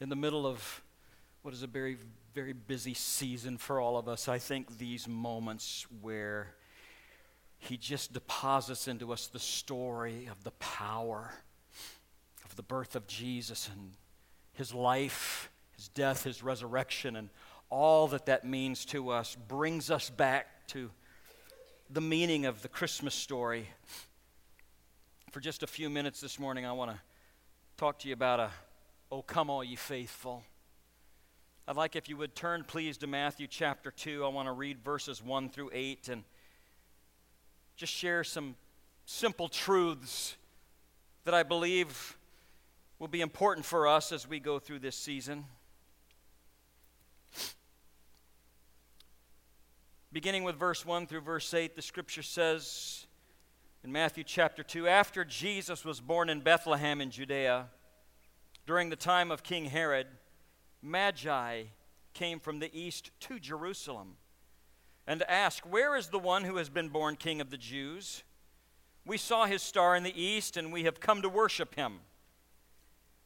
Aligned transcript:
In 0.00 0.08
the 0.08 0.16
middle 0.16 0.46
of 0.46 0.82
what 1.42 1.54
is 1.54 1.62
a 1.62 1.66
very, 1.66 1.96
very 2.34 2.52
busy 2.52 2.94
season 2.94 3.58
for 3.58 3.80
all 3.80 3.96
of 3.96 4.08
us, 4.08 4.28
I 4.28 4.38
think 4.38 4.78
these 4.78 5.06
moments 5.06 5.86
where 6.00 6.54
he 7.58 7.76
just 7.76 8.12
deposits 8.12 8.88
into 8.88 9.12
us 9.12 9.28
the 9.28 9.38
story 9.38 10.28
of 10.30 10.42
the 10.42 10.50
power 10.52 11.32
of 12.44 12.56
the 12.56 12.62
birth 12.62 12.96
of 12.96 13.06
Jesus 13.06 13.68
and 13.72 13.92
his 14.52 14.74
life, 14.74 15.50
his 15.76 15.88
death, 15.88 16.24
his 16.24 16.42
resurrection, 16.42 17.16
and 17.16 17.30
all 17.70 18.08
that 18.08 18.26
that 18.26 18.44
means 18.44 18.84
to 18.86 19.10
us 19.10 19.36
brings 19.48 19.90
us 19.90 20.10
back 20.10 20.66
to 20.68 20.90
the 21.88 22.00
meaning 22.00 22.44
of 22.44 22.62
the 22.62 22.68
Christmas 22.68 23.14
story. 23.14 23.68
For 25.32 25.40
just 25.40 25.62
a 25.62 25.66
few 25.66 25.88
minutes 25.88 26.20
this 26.20 26.38
morning, 26.38 26.66
I 26.66 26.72
want 26.72 26.90
to 26.90 26.98
talk 27.78 27.98
to 28.00 28.08
you 28.08 28.12
about 28.12 28.38
a 28.38 28.50
Oh, 29.10 29.22
come, 29.22 29.48
all 29.48 29.64
ye 29.64 29.76
faithful. 29.76 30.42
I'd 31.66 31.74
like 31.74 31.96
if 31.96 32.06
you 32.10 32.18
would 32.18 32.34
turn, 32.34 32.64
please, 32.68 32.98
to 32.98 33.06
Matthew 33.06 33.46
chapter 33.46 33.90
2. 33.90 34.26
I 34.26 34.28
want 34.28 34.46
to 34.46 34.52
read 34.52 34.84
verses 34.84 35.22
1 35.22 35.48
through 35.48 35.70
8 35.72 36.08
and 36.08 36.24
just 37.76 37.94
share 37.94 38.24
some 38.24 38.56
simple 39.06 39.48
truths 39.48 40.36
that 41.24 41.32
I 41.32 41.44
believe 41.44 42.18
will 42.98 43.08
be 43.08 43.22
important 43.22 43.64
for 43.64 43.88
us 43.88 44.12
as 44.12 44.28
we 44.28 44.38
go 44.38 44.58
through 44.58 44.80
this 44.80 44.96
season. 44.96 45.46
Beginning 50.12 50.44
with 50.44 50.56
verse 50.56 50.84
1 50.84 51.06
through 51.06 51.22
verse 51.22 51.54
8, 51.54 51.74
the 51.74 51.80
scripture 51.80 52.22
says 52.22 53.06
in 53.84 53.90
Matthew 53.90 54.22
chapter 54.22 54.62
2 54.62 54.86
After 54.86 55.24
Jesus 55.24 55.84
was 55.84 56.00
born 56.00 56.28
in 56.28 56.40
Bethlehem 56.40 57.00
in 57.00 57.10
Judea, 57.10 57.66
during 58.66 58.90
the 58.90 58.96
time 58.96 59.30
of 59.30 59.42
King 59.42 59.66
Herod, 59.66 60.06
Magi 60.80 61.64
came 62.14 62.38
from 62.38 62.60
the 62.60 62.70
east 62.78 63.10
to 63.20 63.40
Jerusalem 63.40 64.16
and 65.06 65.22
asked, 65.24 65.66
Where 65.66 65.96
is 65.96 66.08
the 66.08 66.18
one 66.18 66.44
who 66.44 66.56
has 66.56 66.68
been 66.68 66.88
born 66.90 67.16
king 67.16 67.40
of 67.40 67.50
the 67.50 67.56
Jews? 67.56 68.22
We 69.04 69.16
saw 69.16 69.46
his 69.46 69.62
star 69.62 69.96
in 69.96 70.04
the 70.04 70.20
east, 70.22 70.56
and 70.56 70.72
we 70.72 70.84
have 70.84 71.00
come 71.00 71.22
to 71.22 71.28
worship 71.28 71.74
him. 71.74 72.00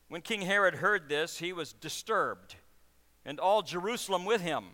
When 0.08 0.22
King 0.22 0.42
Herod 0.42 0.76
heard 0.76 1.10
this, 1.10 1.38
he 1.38 1.52
was 1.52 1.74
disturbed, 1.74 2.56
and 3.26 3.38
all 3.38 3.60
Jerusalem 3.60 4.24
with 4.24 4.40
him. 4.40 4.68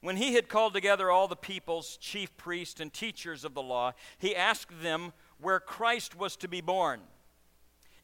When 0.00 0.16
he 0.16 0.34
had 0.34 0.48
called 0.48 0.74
together 0.74 1.10
all 1.10 1.26
the 1.26 1.36
people's 1.36 1.96
chief 1.96 2.36
priests 2.36 2.80
and 2.80 2.92
teachers 2.92 3.44
of 3.44 3.54
the 3.54 3.62
law, 3.62 3.92
he 4.18 4.36
asked 4.36 4.82
them 4.82 5.12
where 5.40 5.60
Christ 5.60 6.16
was 6.16 6.36
to 6.36 6.48
be 6.48 6.60
born. 6.60 7.00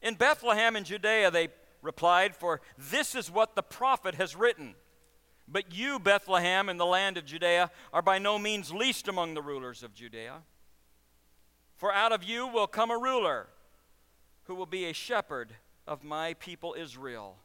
In 0.01 0.15
Bethlehem 0.15 0.75
in 0.75 0.83
Judea, 0.83 1.31
they 1.31 1.49
replied, 1.81 2.35
For 2.35 2.61
this 2.77 3.15
is 3.15 3.31
what 3.31 3.55
the 3.55 3.63
prophet 3.63 4.15
has 4.15 4.35
written. 4.35 4.75
But 5.47 5.73
you, 5.73 5.99
Bethlehem, 5.99 6.69
in 6.69 6.77
the 6.77 6.85
land 6.85 7.17
of 7.17 7.25
Judea, 7.25 7.69
are 7.91 8.01
by 8.01 8.17
no 8.17 8.39
means 8.39 8.73
least 8.73 9.07
among 9.07 9.33
the 9.33 9.41
rulers 9.41 9.83
of 9.83 9.93
Judea. 9.93 10.41
For 11.75 11.93
out 11.93 12.11
of 12.11 12.23
you 12.23 12.47
will 12.47 12.67
come 12.67 12.91
a 12.91 12.97
ruler 12.97 13.47
who 14.45 14.55
will 14.55 14.65
be 14.65 14.85
a 14.85 14.93
shepherd 14.93 15.53
of 15.85 16.03
my 16.03 16.33
people 16.35 16.75
Israel. 16.77 17.37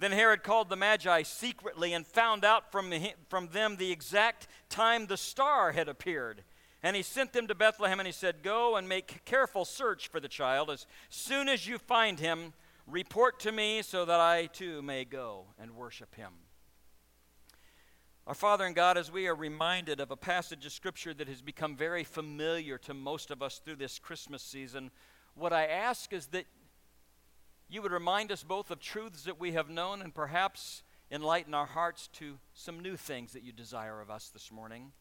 Then 0.00 0.12
Herod 0.12 0.42
called 0.42 0.70
the 0.70 0.76
Magi 0.76 1.22
secretly 1.22 1.92
and 1.92 2.06
found 2.06 2.42
out 2.42 2.72
from, 2.72 2.90
from 3.28 3.48
them 3.48 3.76
the 3.76 3.92
exact 3.92 4.48
time 4.70 5.06
the 5.06 5.18
star 5.18 5.72
had 5.72 5.88
appeared. 5.88 6.42
And 6.82 6.96
he 6.96 7.02
sent 7.02 7.34
them 7.34 7.46
to 7.48 7.54
Bethlehem 7.54 8.00
and 8.00 8.06
he 8.06 8.12
said, 8.12 8.42
Go 8.42 8.76
and 8.76 8.88
make 8.88 9.26
careful 9.26 9.66
search 9.66 10.08
for 10.08 10.18
the 10.18 10.26
child. 10.26 10.70
As 10.70 10.86
soon 11.10 11.50
as 11.50 11.66
you 11.66 11.76
find 11.76 12.18
him, 12.18 12.54
report 12.86 13.40
to 13.40 13.52
me 13.52 13.82
so 13.82 14.06
that 14.06 14.18
I 14.18 14.46
too 14.46 14.80
may 14.80 15.04
go 15.04 15.48
and 15.58 15.76
worship 15.76 16.14
him. 16.14 16.32
Our 18.26 18.34
Father 18.34 18.64
and 18.64 18.74
God, 18.74 18.96
as 18.96 19.12
we 19.12 19.26
are 19.26 19.34
reminded 19.34 20.00
of 20.00 20.10
a 20.10 20.16
passage 20.16 20.64
of 20.64 20.72
Scripture 20.72 21.12
that 21.12 21.28
has 21.28 21.42
become 21.42 21.76
very 21.76 22.04
familiar 22.04 22.78
to 22.78 22.94
most 22.94 23.30
of 23.30 23.42
us 23.42 23.60
through 23.62 23.76
this 23.76 23.98
Christmas 23.98 24.42
season, 24.42 24.90
what 25.34 25.52
I 25.52 25.66
ask 25.66 26.12
is 26.14 26.28
that 26.28 26.46
you 27.70 27.82
would 27.82 27.92
remind 27.92 28.32
us 28.32 28.42
both 28.42 28.70
of 28.70 28.80
truths 28.80 29.22
that 29.24 29.38
we 29.38 29.52
have 29.52 29.70
known 29.70 30.02
and 30.02 30.12
perhaps 30.12 30.82
enlighten 31.10 31.54
our 31.54 31.66
hearts 31.66 32.08
to 32.08 32.38
some 32.52 32.80
new 32.80 32.96
things 32.96 33.32
that 33.32 33.44
you 33.44 33.52
desire 33.52 34.00
of 34.00 34.10
us 34.10 34.28
this 34.28 34.50
morning. 34.50 34.92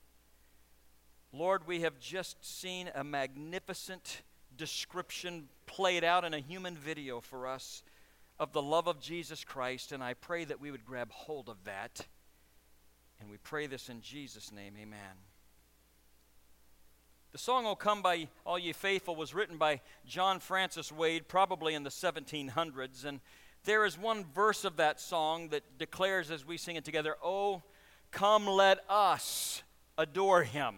Lord, 1.34 1.68
we 1.68 1.82
have 1.82 2.00
just 2.00 2.44
seen 2.46 2.90
a 2.94 3.04
magnificent 3.04 4.22
description 4.56 5.50
played 5.66 6.04
out 6.04 6.24
in 6.24 6.34
a 6.34 6.40
human 6.40 6.76
video 6.76 7.22
for 7.22 7.48
us 7.48 7.84
of 8.40 8.54
the 8.54 8.62
love 8.62 8.88
of 8.88 9.00
Jesus 9.00 9.44
Christ, 9.44 9.92
and 9.92 10.04
I 10.04 10.14
pray 10.14 10.46
that 10.46 10.62
we 10.62 10.72
would 10.72 10.86
grab 10.86 11.12
hold 11.12 11.50
of 11.50 11.64
that. 11.66 12.08
And 13.20 13.30
we 13.30 13.38
pray 13.38 13.68
this 13.68 13.90
in 13.90 14.02
Jesus' 14.02 14.52
name, 14.52 14.74
amen. 14.80 15.29
The 17.32 17.38
song 17.38 17.68
"O 17.68 17.76
Come 17.76 18.02
by 18.02 18.28
All 18.44 18.58
Ye 18.58 18.74
Faithful 18.74 19.16
was 19.16 19.36
written 19.36 19.58
by 19.58 19.82
John 20.04 20.40
Francis 20.40 20.92
Wade, 20.92 21.28
probably 21.28 21.76
in 21.76 21.84
the 21.84 21.92
1700s. 21.92 23.06
And 23.06 23.20
there 23.66 23.86
is 23.86 24.00
one 24.00 24.26
verse 24.34 24.66
of 24.66 24.78
that 24.78 25.00
song 25.00 25.50
that 25.50 25.78
declares 25.78 26.32
as 26.32 26.44
we 26.44 26.58
sing 26.58 26.76
it 26.76 26.84
together, 26.84 27.18
Oh, 27.24 27.62
come, 28.10 28.48
let 28.48 28.80
us 28.90 29.62
adore 29.96 30.42
him. 30.42 30.74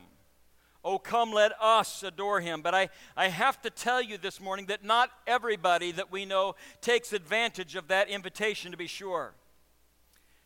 Oh, 0.83 0.99
come, 0.99 1.31
let 1.31 1.53
us 1.61 2.03
adore 2.03 2.41
him. 2.41 2.61
But 2.61 2.75
I, 2.75 2.89
I 3.15 3.29
have 3.29 3.61
to 3.61 3.69
tell 3.69 4.01
you 4.01 4.17
this 4.17 4.41
morning 4.41 4.65
that 4.65 4.83
not 4.83 5.09
everybody 5.25 5.93
that 5.93 6.11
we 6.11 6.25
know 6.25 6.55
takes 6.81 7.13
advantage 7.13 7.77
of 7.77 7.87
that 7.87 8.09
invitation, 8.09 8.71
to 8.71 8.77
be 8.77 8.87
sure. 8.87 9.35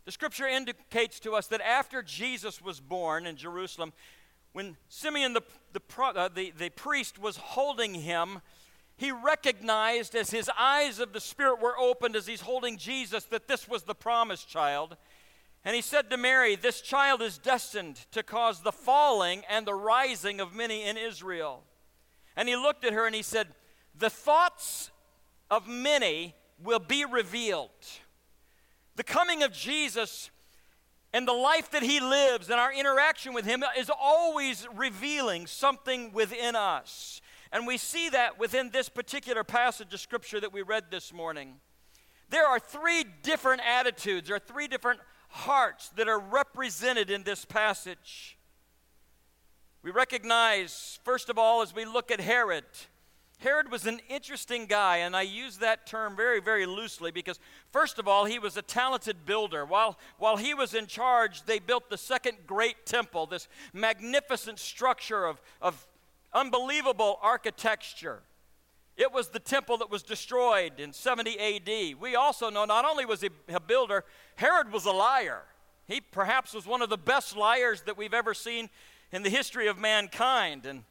The 0.05 0.11
scripture 0.11 0.47
indicates 0.47 1.19
to 1.21 1.33
us 1.33 1.47
that 1.47 1.61
after 1.61 2.03
Jesus 2.03 2.61
was 2.61 2.79
born 2.79 3.25
in 3.25 3.37
Jerusalem, 3.37 3.91
when 4.55 4.77
Simeon 4.87 5.33
the, 5.33 5.41
the, 5.73 5.81
uh, 6.01 6.29
the, 6.29 6.53
the 6.57 6.69
priest 6.69 7.19
was 7.19 7.35
holding 7.35 7.93
him, 7.93 8.39
he 8.95 9.11
recognized 9.11 10.15
as 10.15 10.29
his 10.29 10.49
eyes 10.57 11.01
of 11.01 11.11
the 11.11 11.19
Spirit 11.19 11.61
were 11.61 11.77
opened 11.77 12.15
as 12.15 12.25
he's 12.25 12.39
holding 12.39 12.77
Jesus 12.77 13.25
that 13.25 13.49
this 13.49 13.67
was 13.67 13.83
the 13.83 13.93
promised 13.93 14.47
child. 14.47 14.95
And 15.65 15.75
he 15.75 15.81
said 15.81 16.09
to 16.09 16.15
Mary, 16.15 16.55
This 16.55 16.79
child 16.79 17.21
is 17.21 17.37
destined 17.37 18.05
to 18.13 18.23
cause 18.23 18.61
the 18.61 18.71
falling 18.71 19.43
and 19.49 19.67
the 19.67 19.73
rising 19.73 20.39
of 20.39 20.55
many 20.55 20.85
in 20.85 20.95
Israel. 20.95 21.63
And 22.37 22.47
he 22.47 22.55
looked 22.55 22.85
at 22.85 22.93
her 22.93 23.05
and 23.05 23.13
he 23.13 23.23
said, 23.23 23.49
The 23.93 24.09
thoughts 24.09 24.89
of 25.51 25.67
many 25.67 26.33
will 26.63 26.79
be 26.79 27.03
revealed. 27.03 27.71
The 28.95 29.03
coming 29.03 29.43
of 29.43 29.51
Jesus 29.51 30.29
and 31.15 31.25
the 31.25 31.31
life 31.31 31.71
that 31.71 31.81
he 31.81 32.01
lives 32.01 32.49
and 32.49 32.59
our 32.59 32.73
interaction 32.73 33.33
with 33.33 33.45
him 33.45 33.63
is 33.77 33.89
always 33.89 34.67
revealing 34.75 35.47
something 35.47 36.11
within 36.11 36.57
us. 36.57 37.21
And 37.53 37.65
we 37.65 37.77
see 37.77 38.09
that 38.09 38.37
within 38.37 38.69
this 38.69 38.89
particular 38.89 39.45
passage 39.45 39.93
of 39.93 40.01
scripture 40.01 40.41
that 40.41 40.51
we 40.51 40.61
read 40.61 40.91
this 40.91 41.13
morning. 41.13 41.53
There 42.29 42.45
are 42.45 42.59
three 42.59 43.05
different 43.23 43.61
attitudes, 43.65 44.29
are 44.29 44.39
three 44.39 44.67
different 44.67 44.99
hearts 45.29 45.87
that 45.95 46.09
are 46.09 46.19
represented 46.19 47.09
in 47.09 47.23
this 47.23 47.45
passage. 47.45 48.37
We 49.83 49.91
recognize, 49.91 50.99
first 51.05 51.29
of 51.29 51.37
all, 51.37 51.61
as 51.61 51.73
we 51.73 51.85
look 51.85 52.11
at 52.11 52.19
Herod, 52.19 52.65
Herod 53.39 53.71
was 53.71 53.85
an 53.85 53.99
interesting 54.09 54.65
guy, 54.65 54.97
and 54.97 55.15
I 55.15 55.23
use 55.23 55.57
that 55.57 55.85
term 55.85 56.15
very, 56.15 56.39
very 56.39 56.65
loosely 56.65 57.11
because, 57.11 57.39
first 57.71 57.99
of 57.99 58.07
all, 58.07 58.25
he 58.25 58.39
was 58.39 58.57
a 58.57 58.61
talented 58.61 59.25
builder. 59.25 59.65
While, 59.65 59.97
while 60.17 60.37
he 60.37 60.53
was 60.53 60.73
in 60.73 60.87
charge, 60.87 61.43
they 61.43 61.59
built 61.59 61.89
the 61.89 61.97
second 61.97 62.37
great 62.47 62.85
temple, 62.85 63.25
this 63.25 63.47
magnificent 63.73 64.59
structure 64.59 65.25
of, 65.25 65.41
of 65.61 65.85
unbelievable 66.33 67.19
architecture. 67.21 68.21
It 68.97 69.11
was 69.11 69.29
the 69.29 69.39
temple 69.39 69.77
that 69.79 69.91
was 69.91 70.03
destroyed 70.03 70.79
in 70.79 70.93
70 70.93 71.37
AD. 71.37 71.99
We 71.99 72.15
also 72.15 72.49
know 72.49 72.63
not 72.65 72.85
only 72.85 73.05
was 73.05 73.21
he 73.21 73.29
a 73.49 73.59
builder, 73.59 74.05
Herod 74.35 74.71
was 74.71 74.85
a 74.85 74.91
liar. 74.91 75.41
He 75.87 75.99
perhaps 75.99 76.53
was 76.53 76.65
one 76.65 76.81
of 76.81 76.89
the 76.89 76.97
best 76.97 77.35
liars 77.35 77.81
that 77.83 77.97
we've 77.97 78.13
ever 78.13 78.33
seen 78.33 78.69
in 79.11 79.21
the 79.21 79.29
history 79.29 79.67
of 79.67 79.77
mankind. 79.77 80.65
And 80.65 80.83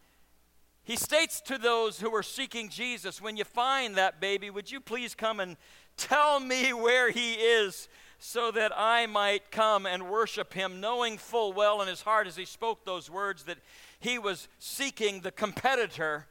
he 0.85 0.97
states 0.97 1.41
to 1.43 1.57
those 1.57 2.01
who 2.01 2.15
are 2.15 2.23
seeking 2.23 2.69
Jesus, 2.69 3.21
When 3.21 3.37
you 3.37 3.45
find 3.45 3.95
that 3.97 4.21
baby, 4.21 4.51
would 4.51 4.71
you 4.71 4.81
please 4.81 5.15
come 5.15 5.41
and 5.41 5.57
tell 5.97 6.41
me 6.41 6.73
where 6.75 7.11
he 7.11 7.35
is 7.35 7.89
so 8.19 8.51
that 8.51 8.73
I 8.77 9.07
might 9.07 9.51
come 9.51 9.87
and 9.87 10.11
worship 10.11 10.53
him, 10.53 10.81
knowing 10.81 11.19
full 11.19 11.53
well 11.53 11.81
in 11.83 11.89
his 11.89 12.03
heart 12.03 12.27
as 12.27 12.37
he 12.37 12.45
spoke 12.45 12.85
those 12.85 13.11
words 13.11 13.45
that 13.45 13.59
he 13.99 14.19
was 14.19 14.49
seeking 14.59 15.21
the 15.21 15.31
competitor 15.31 16.27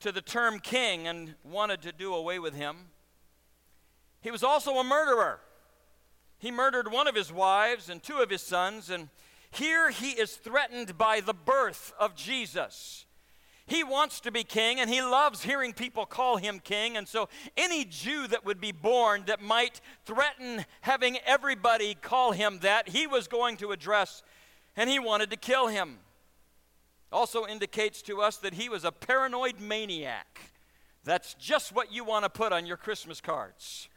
to 0.00 0.12
the 0.12 0.20
term 0.20 0.60
king 0.60 1.06
and 1.06 1.34
wanted 1.42 1.80
to 1.82 1.92
do 1.92 2.14
away 2.14 2.38
with 2.38 2.54
him. 2.54 2.76
He 4.20 4.30
was 4.30 4.42
also 4.42 4.76
a 4.76 4.84
murderer. 4.84 5.40
He 6.38 6.50
murdered 6.50 6.92
one 6.92 7.08
of 7.08 7.14
his 7.14 7.32
wives 7.32 7.88
and 7.88 8.02
two 8.02 8.18
of 8.18 8.28
his 8.28 8.42
sons, 8.42 8.90
and 8.90 9.08
Here 9.50 9.90
he 9.90 10.10
is 10.10 10.36
threatened 10.36 10.98
by 10.98 11.20
the 11.20 11.32
birth 11.32 11.94
of 11.98 12.14
Jesus. 12.14 13.06
He 13.66 13.82
wants 13.82 14.20
to 14.20 14.30
be 14.30 14.44
king 14.44 14.78
and 14.78 14.90
he 14.90 15.00
loves 15.00 15.42
hearing 15.42 15.72
people 15.72 16.04
call 16.04 16.36
him 16.36 16.58
king. 16.58 16.96
And 16.96 17.08
so, 17.08 17.28
any 17.56 17.84
Jew 17.84 18.26
that 18.28 18.44
would 18.44 18.60
be 18.60 18.72
born 18.72 19.24
that 19.26 19.40
might 19.40 19.80
threaten 20.04 20.66
having 20.82 21.18
everybody 21.24 21.94
call 21.94 22.32
him 22.32 22.58
that, 22.60 22.90
he 22.90 23.06
was 23.06 23.26
going 23.26 23.56
to 23.58 23.72
address 23.72 24.22
and 24.76 24.90
he 24.90 24.98
wanted 24.98 25.30
to 25.30 25.36
kill 25.36 25.68
him. 25.68 25.98
Also 27.10 27.46
indicates 27.46 28.02
to 28.02 28.20
us 28.20 28.36
that 28.38 28.54
he 28.54 28.68
was 28.68 28.84
a 28.84 28.92
paranoid 28.92 29.60
maniac. 29.60 30.52
That's 31.04 31.34
just 31.34 31.74
what 31.74 31.92
you 31.92 32.04
want 32.04 32.24
to 32.24 32.30
put 32.30 32.52
on 32.52 32.66
your 32.66 32.76
Christmas 32.76 33.20
cards. 33.20 33.88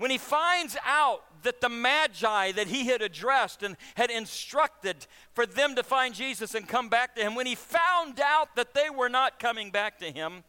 When 0.00 0.10
he 0.10 0.16
finds 0.16 0.78
out 0.86 1.24
that 1.42 1.60
the 1.60 1.68
Magi 1.68 2.52
that 2.52 2.68
he 2.68 2.86
had 2.86 3.02
addressed 3.02 3.62
and 3.62 3.76
had 3.96 4.10
instructed 4.10 5.06
for 5.34 5.44
them 5.44 5.74
to 5.74 5.82
find 5.82 6.14
Jesus 6.14 6.54
and 6.54 6.66
come 6.66 6.88
back 6.88 7.14
to 7.16 7.20
him, 7.20 7.34
when 7.34 7.44
he 7.44 7.54
found 7.54 8.18
out 8.18 8.56
that 8.56 8.72
they 8.72 8.88
were 8.88 9.10
not 9.10 9.38
coming 9.38 9.70
back 9.70 9.98
to 9.98 10.10
him, 10.10 10.42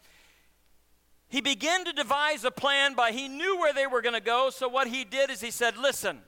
he 1.28 1.42
began 1.42 1.84
to 1.84 1.92
devise 1.92 2.46
a 2.46 2.52
plan 2.52 2.94
by 2.94 3.12
he 3.12 3.28
knew 3.28 3.60
where 3.60 3.74
they 3.74 3.88
were 3.88 4.02
going 4.02 4.16
to 4.16 4.22
go. 4.22 4.52
So 4.52 4.70
what 4.70 4.88
he 4.88 5.04
did 5.04 5.30
is 5.30 5.42
he 5.42 5.52
said, 5.52 5.76
Listen, 5.76 6.20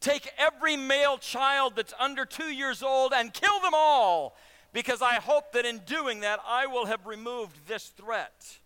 take 0.00 0.28
every 0.36 0.76
male 0.76 1.18
child 1.18 1.76
that's 1.76 1.94
under 2.00 2.24
two 2.24 2.52
years 2.52 2.82
old 2.82 3.12
and 3.14 3.32
kill 3.32 3.60
them 3.60 3.74
all, 3.74 4.36
because 4.72 5.02
I 5.02 5.14
hope 5.14 5.52
that 5.52 5.64
in 5.64 5.82
doing 5.86 6.18
that 6.20 6.40
I 6.44 6.66
will 6.66 6.86
have 6.86 7.06
removed 7.06 7.68
this 7.68 7.86
threat 7.90 8.58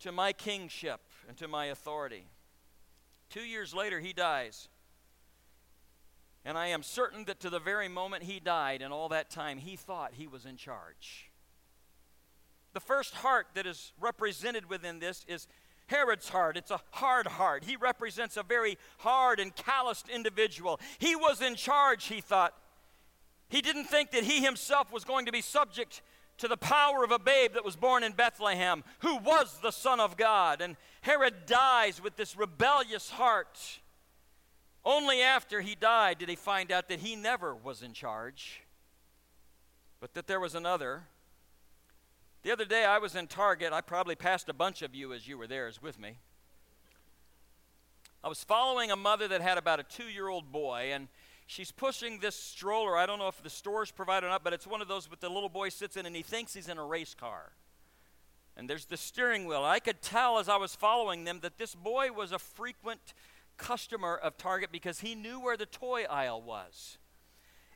to 0.00 0.10
my 0.10 0.32
kingship 0.32 1.00
and 1.28 1.36
to 1.36 1.46
my 1.46 1.66
authority. 1.66 2.24
Two 3.30 3.42
years 3.42 3.74
later, 3.74 4.00
he 4.00 4.12
dies. 4.12 4.68
And 6.44 6.56
I 6.56 6.68
am 6.68 6.82
certain 6.82 7.24
that 7.26 7.40
to 7.40 7.50
the 7.50 7.58
very 7.58 7.88
moment 7.88 8.22
he 8.22 8.40
died 8.40 8.80
and 8.80 8.92
all 8.92 9.08
that 9.10 9.30
time, 9.30 9.58
he 9.58 9.76
thought 9.76 10.12
he 10.14 10.26
was 10.26 10.46
in 10.46 10.56
charge. 10.56 11.30
The 12.72 12.80
first 12.80 13.14
heart 13.14 13.48
that 13.54 13.66
is 13.66 13.92
represented 14.00 14.68
within 14.68 14.98
this 14.98 15.24
is 15.28 15.46
Herod's 15.88 16.28
heart. 16.28 16.56
It's 16.56 16.70
a 16.70 16.80
hard 16.90 17.26
heart. 17.26 17.64
He 17.64 17.76
represents 17.76 18.36
a 18.36 18.42
very 18.42 18.78
hard 18.98 19.40
and 19.40 19.54
calloused 19.54 20.08
individual. 20.08 20.80
He 20.98 21.16
was 21.16 21.42
in 21.42 21.54
charge, 21.54 22.06
he 22.06 22.20
thought. 22.20 22.54
He 23.48 23.62
didn't 23.62 23.84
think 23.84 24.10
that 24.10 24.24
he 24.24 24.42
himself 24.42 24.92
was 24.92 25.04
going 25.04 25.26
to 25.26 25.32
be 25.32 25.40
subject 25.40 26.02
to 26.38 26.48
the 26.48 26.56
power 26.56 27.04
of 27.04 27.10
a 27.10 27.18
babe 27.18 27.54
that 27.54 27.64
was 27.64 27.76
born 27.76 28.02
in 28.02 28.12
Bethlehem, 28.12 28.84
who 29.00 29.18
was 29.18 29.58
the 29.60 29.72
Son 29.72 30.00
of 30.00 30.16
God. 30.16 30.60
And 30.60 30.76
Herod 31.02 31.46
dies 31.46 32.02
with 32.02 32.16
this 32.16 32.36
rebellious 32.36 33.10
heart. 33.10 33.80
Only 34.84 35.20
after 35.20 35.60
he 35.60 35.74
died 35.74 36.18
did 36.18 36.28
he 36.28 36.36
find 36.36 36.72
out 36.72 36.88
that 36.88 37.00
he 37.00 37.16
never 37.16 37.54
was 37.54 37.82
in 37.82 37.92
charge, 37.92 38.62
but 40.00 40.14
that 40.14 40.26
there 40.26 40.40
was 40.40 40.54
another. 40.54 41.02
The 42.42 42.52
other 42.52 42.64
day 42.64 42.84
I 42.84 42.98
was 42.98 43.16
in 43.16 43.26
Target. 43.26 43.72
I 43.72 43.80
probably 43.80 44.14
passed 44.14 44.48
a 44.48 44.54
bunch 44.54 44.82
of 44.82 44.94
you 44.94 45.12
as 45.12 45.26
you 45.26 45.36
were 45.36 45.48
there 45.48 45.66
as 45.66 45.82
with 45.82 45.98
me. 45.98 46.18
I 48.22 48.28
was 48.28 48.42
following 48.44 48.90
a 48.90 48.96
mother 48.96 49.28
that 49.28 49.40
had 49.40 49.58
about 49.58 49.80
a 49.80 49.84
two 49.84 50.04
year 50.04 50.28
old 50.28 50.50
boy, 50.52 50.90
and 50.92 51.08
she's 51.48 51.72
pushing 51.72 52.20
this 52.20 52.36
stroller. 52.36 52.96
I 52.96 53.06
don't 53.06 53.18
know 53.18 53.26
if 53.26 53.42
the 53.42 53.50
store's 53.50 53.90
provided 53.90 54.26
or 54.26 54.30
not, 54.30 54.44
but 54.44 54.52
it's 54.52 54.66
one 54.66 54.80
of 54.80 54.86
those 54.86 55.10
with 55.10 55.18
the 55.18 55.28
little 55.28 55.48
boy 55.48 55.70
sits 55.70 55.96
in 55.96 56.06
and 56.06 56.14
he 56.14 56.22
thinks 56.22 56.54
he's 56.54 56.68
in 56.68 56.78
a 56.78 56.84
race 56.84 57.14
car. 57.14 57.52
And 58.56 58.68
there's 58.68 58.84
the 58.84 58.96
steering 58.96 59.46
wheel. 59.46 59.64
I 59.64 59.80
could 59.80 60.02
tell 60.02 60.38
as 60.38 60.48
I 60.48 60.56
was 60.56 60.76
following 60.76 61.24
them 61.24 61.40
that 61.40 61.58
this 61.58 61.74
boy 61.74 62.12
was 62.12 62.32
a 62.32 62.38
frequent 62.38 63.14
customer 63.56 64.14
of 64.14 64.36
Target 64.36 64.70
because 64.70 65.00
he 65.00 65.14
knew 65.14 65.40
where 65.40 65.56
the 65.56 65.66
toy 65.66 66.04
aisle 66.04 66.42
was. 66.42 66.98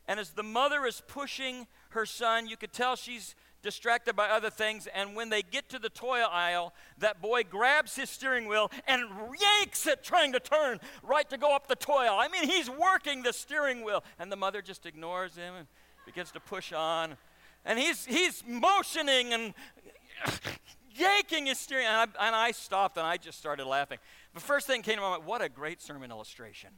And 0.07 0.19
as 0.19 0.31
the 0.31 0.43
mother 0.43 0.85
is 0.85 1.01
pushing 1.07 1.67
her 1.89 2.05
son, 2.05 2.47
you 2.47 2.57
could 2.57 2.73
tell 2.73 2.95
she's 2.95 3.35
distracted 3.63 4.15
by 4.15 4.29
other 4.29 4.49
things. 4.51 4.87
And 4.93 5.15
when 5.15 5.29
they 5.29 5.41
get 5.41 5.69
to 5.69 5.79
the 5.79 5.89
toy 5.89 6.19
aisle, 6.19 6.73
that 6.99 7.21
boy 7.21 7.43
grabs 7.43 7.95
his 7.95 8.09
steering 8.09 8.47
wheel 8.47 8.69
and 8.87 9.03
yanks 9.39 9.87
it, 9.87 10.03
trying 10.03 10.33
to 10.33 10.39
turn 10.39 10.79
right 11.01 11.27
to 11.29 11.37
go 11.37 11.55
up 11.55 11.67
the 11.67 11.75
toy 11.75 12.03
aisle. 12.03 12.19
I 12.19 12.27
mean, 12.27 12.47
he's 12.47 12.69
working 12.69 13.23
the 13.23 13.33
steering 13.33 13.83
wheel. 13.83 14.03
And 14.19 14.31
the 14.31 14.35
mother 14.35 14.61
just 14.61 14.85
ignores 14.85 15.35
him 15.35 15.55
and 15.55 15.67
begins 16.05 16.31
to 16.33 16.39
push 16.39 16.73
on. 16.73 17.17
And 17.65 17.79
he's, 17.79 18.05
he's 18.05 18.43
motioning 18.45 19.33
and 19.33 19.53
yanking 20.95 21.47
his 21.47 21.57
steering. 21.57 21.87
And 21.87 22.11
I, 22.19 22.27
and 22.27 22.35
I 22.35 22.51
stopped 22.51 22.97
and 22.97 23.07
I 23.07 23.17
just 23.17 23.39
started 23.39 23.65
laughing. 23.65 23.97
The 24.33 24.41
first 24.41 24.67
thing 24.67 24.81
came 24.81 24.97
to 24.97 25.01
my 25.01 25.09
mind 25.11 25.25
what 25.25 25.41
a 25.41 25.49
great 25.49 25.81
sermon 25.81 26.11
illustration. 26.11 26.69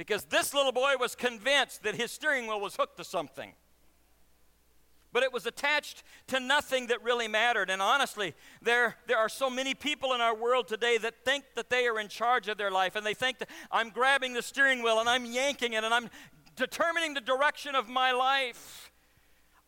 Because 0.00 0.24
this 0.24 0.54
little 0.54 0.72
boy 0.72 0.94
was 0.98 1.14
convinced 1.14 1.82
that 1.82 1.94
his 1.94 2.10
steering 2.10 2.46
wheel 2.46 2.58
was 2.58 2.74
hooked 2.74 2.96
to 2.96 3.04
something. 3.04 3.52
But 5.12 5.24
it 5.24 5.30
was 5.30 5.44
attached 5.44 6.04
to 6.28 6.40
nothing 6.40 6.86
that 6.86 7.04
really 7.04 7.28
mattered. 7.28 7.68
And 7.68 7.82
honestly, 7.82 8.32
there, 8.62 8.96
there 9.08 9.18
are 9.18 9.28
so 9.28 9.50
many 9.50 9.74
people 9.74 10.14
in 10.14 10.22
our 10.22 10.34
world 10.34 10.68
today 10.68 10.96
that 10.96 11.22
think 11.26 11.44
that 11.54 11.68
they 11.68 11.86
are 11.86 12.00
in 12.00 12.08
charge 12.08 12.48
of 12.48 12.56
their 12.56 12.70
life. 12.70 12.96
And 12.96 13.04
they 13.04 13.12
think 13.12 13.40
that 13.40 13.50
I'm 13.70 13.90
grabbing 13.90 14.32
the 14.32 14.40
steering 14.40 14.82
wheel 14.82 15.00
and 15.00 15.06
I'm 15.06 15.26
yanking 15.26 15.74
it 15.74 15.84
and 15.84 15.92
I'm 15.92 16.08
determining 16.56 17.12
the 17.12 17.20
direction 17.20 17.74
of 17.74 17.86
my 17.86 18.10
life. 18.10 18.90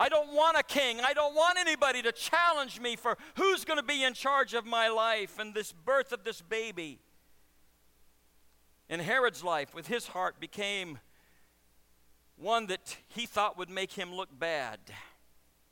I 0.00 0.08
don't 0.08 0.32
want 0.32 0.56
a 0.56 0.62
king. 0.62 0.98
I 1.04 1.12
don't 1.12 1.34
want 1.34 1.58
anybody 1.58 2.00
to 2.00 2.12
challenge 2.12 2.80
me 2.80 2.96
for 2.96 3.18
who's 3.36 3.66
going 3.66 3.78
to 3.78 3.84
be 3.84 4.02
in 4.02 4.14
charge 4.14 4.54
of 4.54 4.64
my 4.64 4.88
life 4.88 5.38
and 5.38 5.52
this 5.52 5.72
birth 5.72 6.10
of 6.10 6.24
this 6.24 6.40
baby 6.40 7.00
in 8.92 9.00
Herod's 9.00 9.42
life 9.42 9.74
with 9.74 9.86
his 9.86 10.08
heart 10.08 10.38
became 10.38 10.98
one 12.36 12.66
that 12.66 12.98
he 13.08 13.24
thought 13.24 13.56
would 13.56 13.70
make 13.70 13.92
him 13.92 14.14
look 14.14 14.28
bad. 14.38 14.80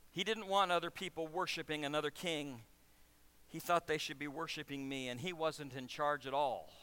He 0.09 0.23
didn't 0.23 0.47
want 0.47 0.71
other 0.71 0.89
people 0.89 1.27
worshiping 1.27 1.85
another 1.85 2.09
king. 2.09 2.63
He 3.47 3.59
thought 3.59 3.85
they 3.85 3.99
should 3.99 4.17
be 4.17 4.27
worshiping 4.27 4.89
me, 4.89 5.07
and 5.07 5.19
he 5.21 5.33
wasn't 5.33 5.75
in 5.75 5.85
charge 5.85 6.25
at 6.25 6.33
all. 6.33 6.73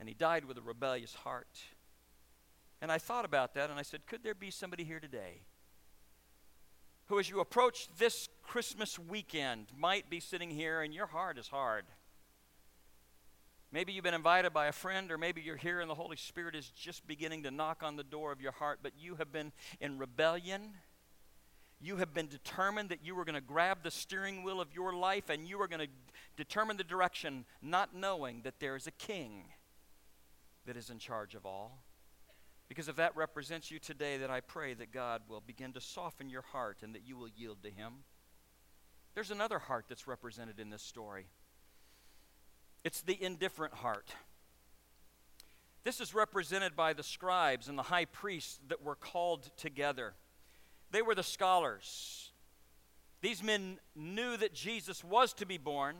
And 0.00 0.08
he 0.08 0.14
died 0.14 0.46
with 0.46 0.56
a 0.56 0.62
rebellious 0.62 1.16
heart. 1.16 1.58
And 2.80 2.90
I 2.90 2.96
thought 2.96 3.26
about 3.26 3.52
that, 3.52 3.68
and 3.68 3.78
I 3.78 3.82
said, 3.82 4.06
could 4.06 4.24
there 4.24 4.34
be 4.34 4.50
somebody 4.50 4.84
here 4.84 5.00
today 5.00 5.42
who, 7.08 7.18
as 7.18 7.28
you 7.28 7.40
approach 7.40 7.88
this 7.98 8.30
Christmas 8.42 8.98
weekend, 8.98 9.66
might 9.76 10.08
be 10.08 10.18
sitting 10.18 10.48
here 10.48 10.80
and 10.80 10.94
your 10.94 11.08
heart 11.08 11.36
is 11.36 11.48
hard? 11.48 11.84
Maybe 13.72 13.94
you've 13.94 14.04
been 14.04 14.12
invited 14.12 14.52
by 14.52 14.66
a 14.66 14.72
friend, 14.72 15.10
or 15.10 15.16
maybe 15.16 15.40
you're 15.40 15.56
here 15.56 15.80
and 15.80 15.88
the 15.88 15.94
Holy 15.94 16.16
Spirit 16.16 16.54
is 16.54 16.68
just 16.68 17.06
beginning 17.06 17.42
to 17.44 17.50
knock 17.50 17.82
on 17.82 17.96
the 17.96 18.04
door 18.04 18.30
of 18.30 18.40
your 18.40 18.52
heart, 18.52 18.80
but 18.82 18.92
you 18.98 19.14
have 19.14 19.32
been 19.32 19.50
in 19.80 19.98
rebellion. 19.98 20.74
You 21.80 21.96
have 21.96 22.12
been 22.12 22.28
determined 22.28 22.90
that 22.90 23.02
you 23.02 23.14
were 23.14 23.24
going 23.24 23.34
to 23.34 23.40
grab 23.40 23.78
the 23.82 23.90
steering 23.90 24.42
wheel 24.42 24.60
of 24.60 24.74
your 24.74 24.94
life 24.94 25.30
and 25.30 25.48
you 25.48 25.60
are 25.62 25.66
going 25.66 25.80
to 25.80 25.88
determine 26.36 26.76
the 26.76 26.84
direction, 26.84 27.46
not 27.62 27.94
knowing 27.94 28.42
that 28.42 28.60
there 28.60 28.76
is 28.76 28.86
a 28.86 28.92
king 28.92 29.46
that 30.66 30.76
is 30.76 30.90
in 30.90 30.98
charge 30.98 31.34
of 31.34 31.46
all. 31.46 31.82
Because 32.68 32.88
if 32.88 32.96
that 32.96 33.16
represents 33.16 33.70
you 33.70 33.78
today, 33.78 34.18
then 34.18 34.30
I 34.30 34.40
pray 34.40 34.74
that 34.74 34.92
God 34.92 35.22
will 35.28 35.40
begin 35.40 35.72
to 35.72 35.80
soften 35.80 36.28
your 36.28 36.42
heart 36.42 36.78
and 36.82 36.94
that 36.94 37.06
you 37.06 37.16
will 37.16 37.28
yield 37.28 37.62
to 37.62 37.70
Him. 37.70 38.04
There's 39.14 39.30
another 39.30 39.58
heart 39.58 39.86
that's 39.88 40.06
represented 40.06 40.60
in 40.60 40.70
this 40.70 40.82
story. 40.82 41.26
It's 42.84 43.00
the 43.00 43.22
indifferent 43.22 43.74
heart. 43.74 44.14
This 45.84 46.00
is 46.00 46.14
represented 46.14 46.76
by 46.76 46.92
the 46.92 47.02
scribes 47.02 47.68
and 47.68 47.76
the 47.76 47.84
high 47.84 48.04
priests 48.04 48.60
that 48.68 48.82
were 48.82 48.94
called 48.94 49.50
together. 49.56 50.14
They 50.90 51.02
were 51.02 51.14
the 51.14 51.22
scholars. 51.22 52.30
These 53.20 53.42
men 53.42 53.78
knew 53.96 54.36
that 54.36 54.52
Jesus 54.52 55.02
was 55.02 55.32
to 55.34 55.46
be 55.46 55.58
born. 55.58 55.96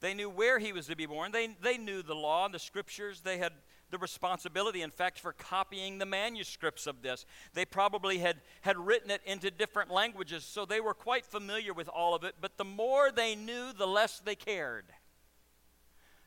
They 0.00 0.14
knew 0.14 0.30
where 0.30 0.58
he 0.58 0.72
was 0.72 0.86
to 0.86 0.96
be 0.96 1.06
born. 1.06 1.32
They, 1.32 1.48
they 1.62 1.76
knew 1.76 2.02
the 2.02 2.14
law 2.14 2.44
and 2.44 2.54
the 2.54 2.58
scriptures. 2.58 3.20
They 3.20 3.38
had 3.38 3.52
the 3.90 3.98
responsibility, 3.98 4.80
in 4.80 4.90
fact, 4.90 5.20
for 5.20 5.32
copying 5.32 5.98
the 5.98 6.06
manuscripts 6.06 6.86
of 6.86 7.02
this. 7.02 7.26
They 7.52 7.64
probably 7.64 8.18
had, 8.18 8.40
had 8.62 8.78
written 8.78 9.10
it 9.10 9.20
into 9.26 9.50
different 9.50 9.90
languages, 9.90 10.44
so 10.44 10.64
they 10.64 10.80
were 10.80 10.94
quite 10.94 11.26
familiar 11.26 11.74
with 11.74 11.88
all 11.88 12.14
of 12.14 12.24
it. 12.24 12.36
But 12.40 12.56
the 12.56 12.64
more 12.64 13.10
they 13.10 13.34
knew, 13.34 13.72
the 13.72 13.86
less 13.86 14.20
they 14.24 14.34
cared 14.34 14.86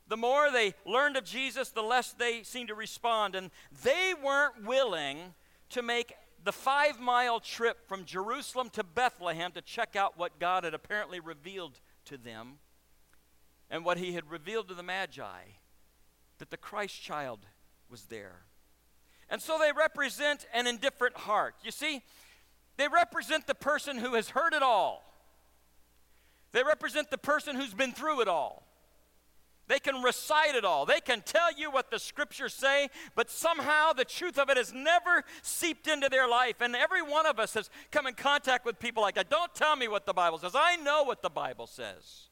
the 0.08 0.18
more 0.18 0.52
they 0.52 0.74
learned 0.86 1.18
of 1.18 1.26
Jesus, 1.26 1.70
the 1.70 1.82
less 1.82 2.14
they 2.14 2.44
seemed 2.44 2.68
to 2.68 2.76
respond. 2.76 3.36
And 3.36 3.52
they 3.84 4.14
weren't 4.24 4.64
willing 4.64 5.34
to 5.70 5.82
make 5.82 6.14
the 6.44 6.52
five 6.52 7.00
mile 7.00 7.40
trip 7.40 7.88
from 7.88 8.06
Jerusalem 8.06 8.70
to 8.74 8.84
Bethlehem 8.84 9.52
to 9.54 9.62
check 9.62 9.96
out 9.96 10.18
what 10.18 10.40
God 10.40 10.64
had 10.64 10.74
apparently 10.74 11.20
revealed 11.20 11.80
to 12.06 12.18
them 12.18 12.60
and 13.70 13.84
what 13.84 13.98
He 13.98 14.14
had 14.14 14.30
revealed 14.30 14.68
to 14.68 14.76
the 14.76 14.84
Magi 14.84 15.42
that 16.38 16.52
the 16.52 16.58
Christ 16.58 17.02
child 17.02 17.40
was 17.90 18.04
there. 18.04 18.42
And 19.30 19.42
so 19.42 19.58
they 19.58 19.72
represent 19.72 20.46
an 20.54 20.68
indifferent 20.68 21.18
heart. 21.18 21.56
You 21.64 21.72
see, 21.72 22.02
they 22.78 22.88
represent 22.88 23.48
the 23.48 23.56
person 23.56 23.98
who 23.98 24.14
has 24.14 24.30
heard 24.30 24.54
it 24.54 24.62
all. 24.62 25.04
They 26.52 26.64
represent 26.64 27.10
the 27.10 27.18
person 27.18 27.56
who's 27.56 27.74
been 27.74 27.92
through 27.92 28.22
it 28.22 28.28
all. 28.28 28.68
They 29.68 29.80
can 29.80 30.04
recite 30.04 30.54
it 30.54 30.64
all. 30.64 30.86
They 30.86 31.00
can 31.00 31.22
tell 31.22 31.52
you 31.52 31.72
what 31.72 31.90
the 31.90 31.98
scriptures 31.98 32.54
say, 32.54 32.90
but 33.16 33.32
somehow 33.32 33.94
the 33.94 34.06
truth 34.06 34.38
of 34.38 34.50
it 34.50 34.58
has 34.58 34.72
never 34.72 35.24
seeped 35.42 35.88
into 35.88 36.08
their 36.08 36.28
life. 36.28 36.62
And 36.62 36.76
every 36.76 37.02
one 37.02 37.26
of 37.26 37.40
us 37.40 37.56
has 37.56 37.70
come 37.92 38.06
in 38.06 38.14
contact 38.14 38.66
with 38.66 38.80
people 38.80 39.02
like 39.02 39.16
that. 39.16 39.30
Don't 39.30 39.54
tell 39.56 39.76
me 39.76 39.88
what 39.88 40.06
the 40.06 40.14
Bible 40.14 40.38
says. 40.38 40.52
I 40.56 40.76
know 40.76 41.04
what 41.04 41.24
the 41.24 41.32
Bible 41.32 41.66
says. 41.66 42.30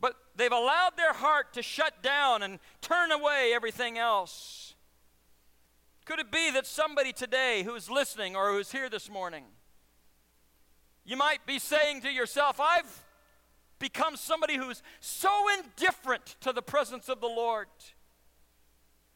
But 0.00 0.14
they've 0.34 0.50
allowed 0.50 0.96
their 0.96 1.12
heart 1.12 1.52
to 1.54 1.62
shut 1.62 2.02
down 2.02 2.42
and 2.42 2.58
turn 2.80 3.12
away 3.12 3.52
everything 3.54 3.96
else. 3.96 4.74
Could 6.04 6.18
it 6.18 6.32
be 6.32 6.50
that 6.52 6.66
somebody 6.66 7.12
today 7.12 7.62
who's 7.62 7.88
listening 7.90 8.34
or 8.34 8.50
who's 8.50 8.72
here 8.72 8.88
this 8.88 9.10
morning, 9.10 9.44
you 11.04 11.16
might 11.16 11.46
be 11.46 11.58
saying 11.58 12.00
to 12.02 12.10
yourself, 12.10 12.58
I've 12.60 13.04
become 13.78 14.16
somebody 14.16 14.56
who's 14.56 14.82
so 15.00 15.30
indifferent 15.58 16.36
to 16.40 16.52
the 16.52 16.62
presence 16.62 17.08
of 17.08 17.20
the 17.20 17.26
Lord. 17.26 17.68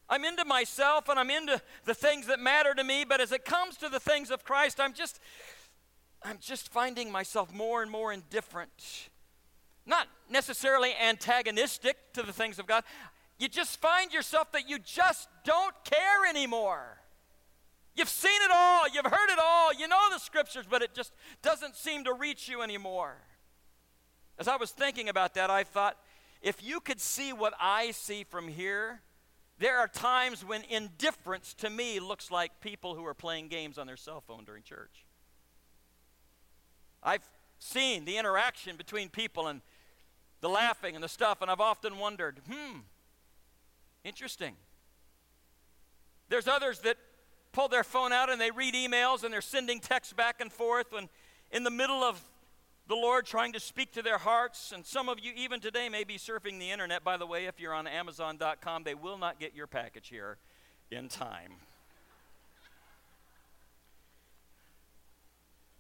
I'm 0.08 0.24
into 0.24 0.44
myself 0.44 1.08
and 1.08 1.18
I'm 1.18 1.30
into 1.30 1.60
the 1.84 1.94
things 1.94 2.26
that 2.26 2.38
matter 2.38 2.74
to 2.74 2.84
me, 2.84 3.04
but 3.08 3.20
as 3.20 3.32
it 3.32 3.44
comes 3.44 3.76
to 3.78 3.88
the 3.88 4.00
things 4.00 4.30
of 4.30 4.44
Christ, 4.44 4.78
I'm 4.80 4.92
just 4.92 5.20
I'm 6.24 6.38
just 6.40 6.72
finding 6.72 7.10
myself 7.10 7.52
more 7.52 7.82
and 7.82 7.90
more 7.90 8.12
indifferent. 8.12 9.08
Not 9.86 10.06
necessarily 10.30 10.92
antagonistic 10.94 11.96
to 12.12 12.22
the 12.22 12.32
things 12.32 12.58
of 12.60 12.66
God. 12.66 12.84
You 13.38 13.48
just 13.48 13.80
find 13.80 14.12
yourself 14.12 14.52
that 14.52 14.68
you 14.68 14.78
just 14.78 15.28
don't 15.44 15.74
care 15.84 16.26
anymore. 16.28 16.98
You've 17.96 18.08
seen 18.08 18.40
it 18.44 18.50
all, 18.52 18.88
you've 18.88 19.04
heard 19.04 19.30
it 19.30 19.38
all, 19.42 19.74
you 19.74 19.88
know 19.88 20.10
the 20.12 20.18
scriptures, 20.18 20.64
but 20.68 20.80
it 20.80 20.94
just 20.94 21.12
doesn't 21.42 21.74
seem 21.74 22.04
to 22.04 22.14
reach 22.14 22.48
you 22.48 22.62
anymore. 22.62 23.16
As 24.42 24.48
I 24.48 24.56
was 24.56 24.72
thinking 24.72 25.08
about 25.08 25.34
that, 25.34 25.50
I 25.50 25.62
thought, 25.62 25.96
if 26.42 26.64
you 26.64 26.80
could 26.80 27.00
see 27.00 27.32
what 27.32 27.54
I 27.60 27.92
see 27.92 28.24
from 28.24 28.48
here, 28.48 29.00
there 29.60 29.78
are 29.78 29.86
times 29.86 30.44
when 30.44 30.64
indifference 30.68 31.54
to 31.58 31.70
me 31.70 32.00
looks 32.00 32.28
like 32.28 32.60
people 32.60 32.96
who 32.96 33.06
are 33.06 33.14
playing 33.14 33.46
games 33.46 33.78
on 33.78 33.86
their 33.86 33.96
cell 33.96 34.20
phone 34.20 34.42
during 34.42 34.64
church. 34.64 35.06
I've 37.04 37.22
seen 37.60 38.04
the 38.04 38.16
interaction 38.16 38.76
between 38.76 39.10
people 39.10 39.46
and 39.46 39.60
the 40.40 40.48
laughing 40.48 40.96
and 40.96 41.04
the 41.04 41.08
stuff, 41.08 41.40
and 41.40 41.48
I've 41.48 41.60
often 41.60 41.98
wondered, 41.98 42.40
hmm, 42.50 42.78
interesting. 44.02 44.56
There's 46.30 46.48
others 46.48 46.80
that 46.80 46.96
pull 47.52 47.68
their 47.68 47.84
phone 47.84 48.12
out 48.12 48.28
and 48.28 48.40
they 48.40 48.50
read 48.50 48.74
emails 48.74 49.22
and 49.22 49.32
they're 49.32 49.40
sending 49.40 49.78
texts 49.78 50.12
back 50.12 50.40
and 50.40 50.52
forth 50.52 50.90
when 50.90 51.08
in 51.52 51.62
the 51.62 51.70
middle 51.70 52.02
of 52.02 52.20
the 52.86 52.94
Lord 52.94 53.26
trying 53.26 53.52
to 53.52 53.60
speak 53.60 53.92
to 53.92 54.02
their 54.02 54.18
hearts. 54.18 54.72
And 54.72 54.84
some 54.84 55.08
of 55.08 55.18
you, 55.20 55.32
even 55.36 55.60
today, 55.60 55.88
may 55.88 56.04
be 56.04 56.18
surfing 56.18 56.58
the 56.58 56.70
internet. 56.70 57.04
By 57.04 57.16
the 57.16 57.26
way, 57.26 57.46
if 57.46 57.60
you're 57.60 57.74
on 57.74 57.86
Amazon.com, 57.86 58.84
they 58.84 58.94
will 58.94 59.18
not 59.18 59.38
get 59.38 59.54
your 59.54 59.66
package 59.66 60.08
here 60.08 60.38
in 60.90 61.08
time. 61.08 61.52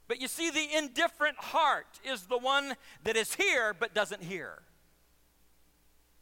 But 0.08 0.20
you 0.20 0.28
see, 0.28 0.50
the 0.50 0.76
indifferent 0.76 1.38
heart 1.38 2.00
is 2.04 2.24
the 2.24 2.38
one 2.38 2.74
that 3.04 3.16
is 3.16 3.34
here 3.34 3.74
but 3.78 3.94
doesn't 3.94 4.22
hear. 4.22 4.62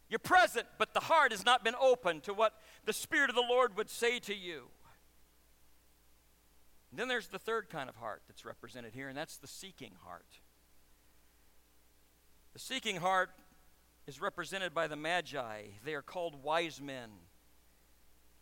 You're 0.08 0.18
present, 0.18 0.66
but 0.78 0.92
the 0.92 1.00
heart 1.00 1.30
has 1.30 1.44
not 1.44 1.64
been 1.64 1.76
open 1.80 2.20
to 2.22 2.34
what 2.34 2.54
the 2.84 2.92
Spirit 2.92 3.30
of 3.30 3.37
the 3.37 3.46
Lord 3.49 3.76
would 3.76 3.90
say 3.90 4.18
to 4.20 4.34
you. 4.34 4.68
And 6.90 6.99
then 6.99 7.06
there's 7.06 7.28
the 7.28 7.38
third 7.38 7.68
kind 7.70 7.88
of 7.88 7.96
heart 7.96 8.22
that's 8.26 8.44
represented 8.44 8.92
here, 8.94 9.08
and 9.08 9.16
that's 9.16 9.37
the 9.37 9.46
seeking 9.46 9.92
heart. 10.04 10.40
The 12.52 12.59
seeking 12.59 12.97
heart 12.97 13.30
is 14.09 14.21
represented 14.21 14.75
by 14.75 14.88
the 14.88 14.97
Magi. 14.97 15.62
They 15.85 15.95
are 15.95 16.02
called 16.02 16.42
wise 16.42 16.80
men. 16.80 17.11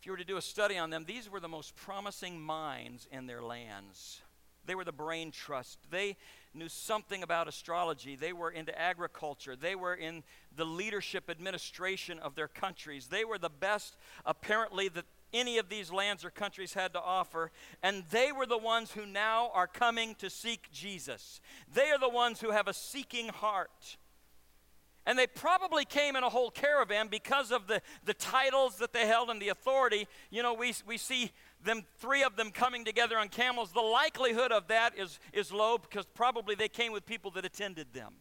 If 0.00 0.06
you 0.06 0.12
were 0.12 0.18
to 0.18 0.24
do 0.24 0.38
a 0.38 0.42
study 0.42 0.78
on 0.78 0.90
them, 0.90 1.04
these 1.06 1.28
were 1.28 1.40
the 1.40 1.48
most 1.48 1.76
promising 1.76 2.40
minds 2.40 3.06
in 3.12 3.26
their 3.26 3.42
lands. 3.42 4.22
They 4.64 4.74
were 4.74 4.84
the 4.84 4.92
brain 4.92 5.30
trust. 5.30 5.78
They 5.90 6.16
knew 6.54 6.68
something 6.68 7.22
about 7.22 7.48
astrology. 7.48 8.16
They 8.16 8.32
were 8.32 8.50
into 8.50 8.78
agriculture. 8.78 9.56
They 9.56 9.74
were 9.74 9.94
in 9.94 10.22
the 10.56 10.64
leadership 10.64 11.28
administration 11.28 12.18
of 12.18 12.34
their 12.34 12.48
countries. 12.48 13.08
They 13.08 13.24
were 13.24 13.38
the 13.38 13.50
best, 13.50 13.96
apparently, 14.24 14.88
that 14.88 15.04
any 15.32 15.58
of 15.58 15.68
these 15.68 15.92
lands 15.92 16.24
or 16.24 16.30
countries 16.30 16.74
had 16.74 16.92
to 16.94 17.00
offer. 17.00 17.50
And 17.82 18.04
they 18.10 18.32
were 18.32 18.46
the 18.46 18.58
ones 18.58 18.92
who 18.92 19.06
now 19.06 19.50
are 19.54 19.66
coming 19.66 20.14
to 20.16 20.30
seek 20.30 20.70
Jesus. 20.72 21.40
They 21.72 21.90
are 21.90 21.98
the 21.98 22.08
ones 22.08 22.40
who 22.40 22.50
have 22.50 22.68
a 22.68 22.74
seeking 22.74 23.28
heart. 23.28 23.96
And 25.06 25.18
they 25.18 25.26
probably 25.26 25.86
came 25.86 26.16
in 26.16 26.22
a 26.22 26.28
whole 26.28 26.50
caravan 26.50 27.08
because 27.08 27.50
of 27.50 27.66
the, 27.66 27.80
the 28.04 28.12
titles 28.12 28.76
that 28.76 28.92
they 28.92 29.06
held 29.06 29.30
and 29.30 29.40
the 29.40 29.48
authority. 29.48 30.06
You 30.30 30.42
know, 30.42 30.52
we, 30.52 30.74
we 30.86 30.98
see 30.98 31.32
them, 31.64 31.84
three 31.98 32.22
of 32.22 32.36
them 32.36 32.50
coming 32.50 32.84
together 32.84 33.16
on 33.16 33.28
camels. 33.28 33.72
The 33.72 33.80
likelihood 33.80 34.52
of 34.52 34.68
that 34.68 34.98
is, 34.98 35.18
is 35.32 35.50
low 35.50 35.78
because 35.78 36.04
probably 36.04 36.54
they 36.54 36.68
came 36.68 36.92
with 36.92 37.06
people 37.06 37.30
that 37.32 37.46
attended 37.46 37.94
them. 37.94 38.16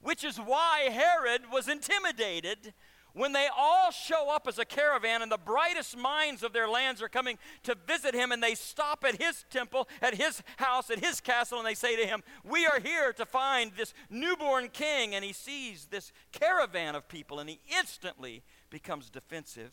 Which 0.00 0.24
is 0.24 0.36
why 0.36 0.88
Herod 0.90 1.42
was 1.52 1.68
intimidated 1.68 2.74
when 3.14 3.32
they 3.32 3.48
all 3.56 3.90
show 3.90 4.34
up 4.34 4.46
as 4.48 4.58
a 4.58 4.64
caravan 4.64 5.22
and 5.22 5.30
the 5.30 5.38
brightest 5.38 5.96
minds 5.96 6.42
of 6.42 6.52
their 6.52 6.68
lands 6.68 7.02
are 7.02 7.08
coming 7.08 7.38
to 7.62 7.76
visit 7.86 8.14
him 8.14 8.32
and 8.32 8.42
they 8.42 8.54
stop 8.54 9.04
at 9.06 9.20
his 9.20 9.44
temple, 9.50 9.88
at 10.00 10.14
his 10.14 10.42
house, 10.56 10.90
at 10.90 11.04
his 11.04 11.20
castle, 11.20 11.58
and 11.58 11.66
they 11.66 11.74
say 11.74 11.96
to 11.96 12.06
him, 12.06 12.22
We 12.44 12.64
are 12.66 12.80
here 12.80 13.12
to 13.14 13.26
find 13.26 13.72
this 13.76 13.92
newborn 14.08 14.68
king. 14.68 15.14
And 15.14 15.24
he 15.24 15.32
sees 15.32 15.86
this 15.90 16.12
caravan 16.32 16.94
of 16.94 17.08
people 17.08 17.38
and 17.38 17.48
he 17.50 17.60
instantly 17.78 18.42
becomes 18.70 19.10
defensive. 19.10 19.72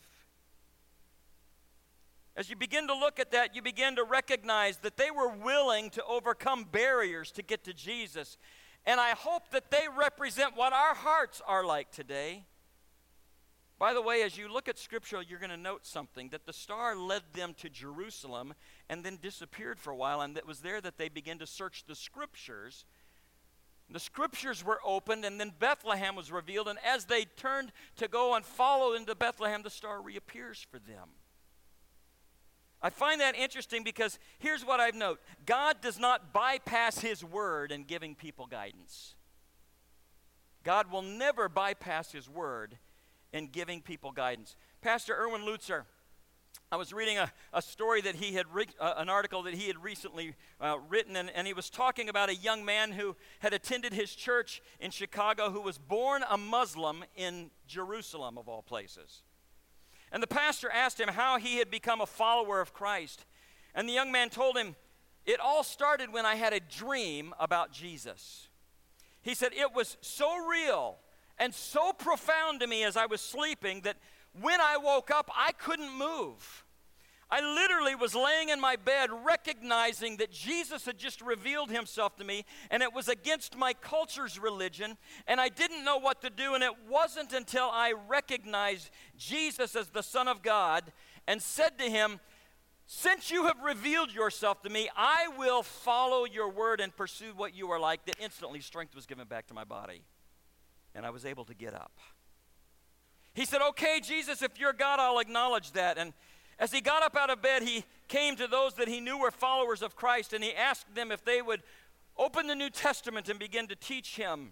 As 2.36 2.48
you 2.48 2.56
begin 2.56 2.86
to 2.86 2.94
look 2.94 3.18
at 3.18 3.32
that, 3.32 3.54
you 3.56 3.62
begin 3.62 3.96
to 3.96 4.04
recognize 4.04 4.78
that 4.78 4.96
they 4.96 5.10
were 5.10 5.28
willing 5.28 5.90
to 5.90 6.04
overcome 6.04 6.64
barriers 6.70 7.32
to 7.32 7.42
get 7.42 7.64
to 7.64 7.74
Jesus. 7.74 8.38
And 8.86 9.00
I 9.00 9.10
hope 9.10 9.50
that 9.50 9.70
they 9.70 9.86
represent 9.94 10.56
what 10.56 10.72
our 10.72 10.94
hearts 10.94 11.42
are 11.46 11.64
like 11.64 11.90
today. 11.90 12.44
By 13.80 13.94
the 13.94 14.02
way, 14.02 14.22
as 14.22 14.36
you 14.36 14.52
look 14.52 14.68
at 14.68 14.78
Scripture, 14.78 15.22
you're 15.26 15.38
going 15.38 15.48
to 15.48 15.56
note 15.56 15.86
something 15.86 16.28
that 16.28 16.44
the 16.44 16.52
star 16.52 16.94
led 16.94 17.22
them 17.32 17.54
to 17.60 17.70
Jerusalem 17.70 18.52
and 18.90 19.02
then 19.02 19.18
disappeared 19.22 19.80
for 19.80 19.90
a 19.90 19.96
while, 19.96 20.20
and 20.20 20.36
it 20.36 20.46
was 20.46 20.60
there 20.60 20.82
that 20.82 20.98
they 20.98 21.08
began 21.08 21.38
to 21.38 21.46
search 21.46 21.84
the 21.86 21.94
Scriptures. 21.94 22.84
The 23.88 23.98
Scriptures 23.98 24.62
were 24.62 24.80
opened, 24.84 25.24
and 25.24 25.40
then 25.40 25.54
Bethlehem 25.58 26.14
was 26.14 26.30
revealed, 26.30 26.68
and 26.68 26.78
as 26.84 27.06
they 27.06 27.24
turned 27.24 27.72
to 27.96 28.06
go 28.06 28.34
and 28.34 28.44
follow 28.44 28.92
into 28.92 29.14
Bethlehem, 29.14 29.62
the 29.62 29.70
star 29.70 30.02
reappears 30.02 30.64
for 30.70 30.78
them. 30.78 31.08
I 32.82 32.90
find 32.90 33.18
that 33.22 33.34
interesting 33.34 33.82
because 33.82 34.18
here's 34.38 34.64
what 34.64 34.78
I've 34.78 34.94
noted 34.94 35.22
God 35.46 35.80
does 35.80 35.98
not 35.98 36.34
bypass 36.34 36.98
His 36.98 37.24
word 37.24 37.72
in 37.72 37.84
giving 37.84 38.14
people 38.14 38.44
guidance. 38.44 39.14
God 40.64 40.92
will 40.92 41.00
never 41.00 41.48
bypass 41.48 42.12
His 42.12 42.28
word 42.28 42.76
in 43.32 43.48
giving 43.48 43.80
people 43.80 44.12
guidance. 44.12 44.56
Pastor 44.80 45.14
Erwin 45.14 45.42
Lutzer, 45.42 45.84
I 46.72 46.76
was 46.76 46.92
reading 46.92 47.18
a, 47.18 47.32
a 47.52 47.60
story 47.60 48.00
that 48.02 48.14
he 48.14 48.34
had, 48.34 48.46
re- 48.52 48.66
uh, 48.78 48.94
an 48.96 49.08
article 49.08 49.42
that 49.42 49.54
he 49.54 49.66
had 49.66 49.82
recently 49.82 50.34
uh, 50.60 50.76
written, 50.88 51.16
and, 51.16 51.28
and 51.30 51.46
he 51.46 51.52
was 51.52 51.68
talking 51.68 52.08
about 52.08 52.28
a 52.28 52.34
young 52.34 52.64
man 52.64 52.92
who 52.92 53.16
had 53.40 53.52
attended 53.52 53.92
his 53.92 54.14
church 54.14 54.62
in 54.78 54.92
Chicago 54.92 55.50
who 55.50 55.60
was 55.60 55.78
born 55.78 56.22
a 56.30 56.36
Muslim 56.36 57.04
in 57.16 57.50
Jerusalem, 57.66 58.38
of 58.38 58.48
all 58.48 58.62
places. 58.62 59.22
And 60.12 60.22
the 60.22 60.28
pastor 60.28 60.70
asked 60.70 61.00
him 61.00 61.08
how 61.08 61.38
he 61.38 61.56
had 61.58 61.70
become 61.70 62.00
a 62.00 62.06
follower 62.06 62.60
of 62.60 62.72
Christ. 62.72 63.24
And 63.74 63.88
the 63.88 63.92
young 63.92 64.12
man 64.12 64.30
told 64.30 64.56
him, 64.56 64.76
It 65.26 65.40
all 65.40 65.62
started 65.62 66.12
when 66.12 66.26
I 66.26 66.36
had 66.36 66.52
a 66.52 66.60
dream 66.60 67.34
about 67.38 67.72
Jesus. 67.72 68.48
He 69.22 69.34
said, 69.34 69.52
It 69.54 69.74
was 69.74 69.96
so 70.00 70.36
real 70.46 70.98
and 71.40 71.54
so 71.54 71.92
profound 71.92 72.60
to 72.60 72.66
me 72.66 72.84
as 72.84 72.96
I 72.96 73.06
was 73.06 73.22
sleeping 73.22 73.80
that 73.80 73.96
when 74.40 74.60
I 74.60 74.76
woke 74.76 75.10
up, 75.10 75.30
I 75.34 75.52
couldn't 75.52 75.90
move. 75.90 76.64
I 77.30 77.40
literally 77.40 77.94
was 77.94 78.14
laying 78.14 78.50
in 78.50 78.60
my 78.60 78.76
bed 78.76 79.08
recognizing 79.24 80.18
that 80.18 80.32
Jesus 80.32 80.84
had 80.84 80.98
just 80.98 81.20
revealed 81.22 81.70
himself 81.70 82.16
to 82.16 82.24
me, 82.24 82.44
and 82.70 82.82
it 82.82 82.92
was 82.92 83.08
against 83.08 83.56
my 83.56 83.72
culture's 83.72 84.38
religion, 84.38 84.98
and 85.26 85.40
I 85.40 85.48
didn't 85.48 85.84
know 85.84 85.96
what 85.96 86.20
to 86.22 86.30
do. 86.30 86.54
And 86.54 86.62
it 86.62 86.72
wasn't 86.88 87.32
until 87.32 87.70
I 87.72 87.94
recognized 88.08 88.90
Jesus 89.16 89.74
as 89.76 89.88
the 89.88 90.02
Son 90.02 90.28
of 90.28 90.42
God 90.42 90.92
and 91.26 91.40
said 91.40 91.78
to 91.78 91.84
him, 91.84 92.20
Since 92.86 93.30
you 93.30 93.44
have 93.46 93.62
revealed 93.62 94.12
yourself 94.12 94.60
to 94.62 94.70
me, 94.70 94.90
I 94.94 95.28
will 95.38 95.62
follow 95.62 96.24
your 96.26 96.50
word 96.50 96.80
and 96.80 96.94
pursue 96.94 97.32
what 97.34 97.54
you 97.54 97.70
are 97.70 97.80
like, 97.80 98.04
that 98.06 98.16
instantly 98.20 98.60
strength 98.60 98.94
was 98.94 99.06
given 99.06 99.26
back 99.26 99.46
to 99.46 99.54
my 99.54 99.64
body 99.64 100.02
and 100.94 101.06
I 101.06 101.10
was 101.10 101.24
able 101.24 101.44
to 101.44 101.54
get 101.54 101.74
up. 101.74 101.92
He 103.34 103.44
said, 103.44 103.60
Okay, 103.62 104.00
Jesus, 104.02 104.42
if 104.42 104.58
you're 104.58 104.72
God, 104.72 104.98
I'll 105.00 105.18
acknowledge 105.18 105.72
that. 105.72 105.98
And 105.98 106.12
as 106.58 106.72
he 106.72 106.80
got 106.80 107.02
up 107.02 107.16
out 107.16 107.30
of 107.30 107.40
bed, 107.40 107.62
he 107.62 107.84
came 108.08 108.36
to 108.36 108.46
those 108.46 108.74
that 108.74 108.88
he 108.88 109.00
knew 109.00 109.18
were 109.18 109.30
followers 109.30 109.82
of 109.82 109.96
Christ 109.96 110.32
and 110.32 110.44
he 110.44 110.54
asked 110.54 110.94
them 110.94 111.10
if 111.10 111.24
they 111.24 111.40
would 111.40 111.62
open 112.16 112.46
the 112.46 112.54
New 112.54 112.70
Testament 112.70 113.28
and 113.28 113.38
begin 113.38 113.66
to 113.68 113.76
teach 113.76 114.16
him. 114.16 114.50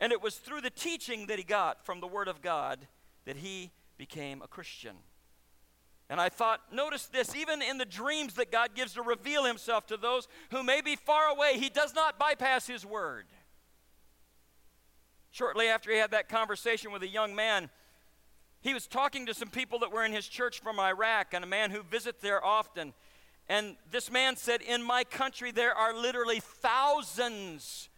And 0.00 0.12
it 0.12 0.22
was 0.22 0.36
through 0.36 0.60
the 0.60 0.70
teaching 0.70 1.26
that 1.26 1.38
he 1.38 1.44
got 1.44 1.84
from 1.84 2.00
the 2.00 2.06
Word 2.06 2.28
of 2.28 2.42
God 2.42 2.86
that 3.24 3.36
he 3.36 3.70
became 3.96 4.42
a 4.42 4.48
Christian. 4.48 4.96
And 6.10 6.20
I 6.20 6.28
thought, 6.28 6.60
notice 6.72 7.06
this, 7.06 7.34
even 7.36 7.60
in 7.60 7.76
the 7.76 7.84
dreams 7.84 8.34
that 8.34 8.50
God 8.50 8.74
gives 8.74 8.94
to 8.94 9.02
reveal 9.02 9.44
himself 9.44 9.86
to 9.88 9.96
those 9.96 10.26
who 10.50 10.62
may 10.62 10.80
be 10.80 10.96
far 10.96 11.28
away, 11.28 11.58
he 11.58 11.68
does 11.68 11.94
not 11.94 12.18
bypass 12.18 12.66
his 12.66 12.86
word. 12.86 13.26
Shortly 15.38 15.68
after 15.68 15.92
he 15.92 15.98
had 15.98 16.10
that 16.10 16.28
conversation 16.28 16.90
with 16.90 17.04
a 17.04 17.08
young 17.08 17.32
man, 17.32 17.70
he 18.60 18.74
was 18.74 18.88
talking 18.88 19.24
to 19.26 19.34
some 19.34 19.46
people 19.46 19.78
that 19.78 19.92
were 19.92 20.04
in 20.04 20.10
his 20.10 20.26
church 20.26 20.60
from 20.60 20.80
Iraq 20.80 21.32
and 21.32 21.44
a 21.44 21.46
man 21.46 21.70
who 21.70 21.84
visits 21.84 22.20
there 22.20 22.44
often. 22.44 22.92
And 23.48 23.76
this 23.88 24.10
man 24.10 24.34
said, 24.34 24.62
In 24.62 24.82
my 24.82 25.04
country, 25.04 25.52
there 25.52 25.72
are 25.72 25.94
literally 25.94 26.40
thousands 26.40 27.88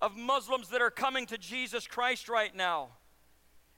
of 0.00 0.16
Muslims 0.16 0.68
that 0.68 0.80
are 0.80 0.92
coming 0.92 1.26
to 1.26 1.36
Jesus 1.36 1.88
Christ 1.88 2.28
right 2.28 2.54
now. 2.54 2.90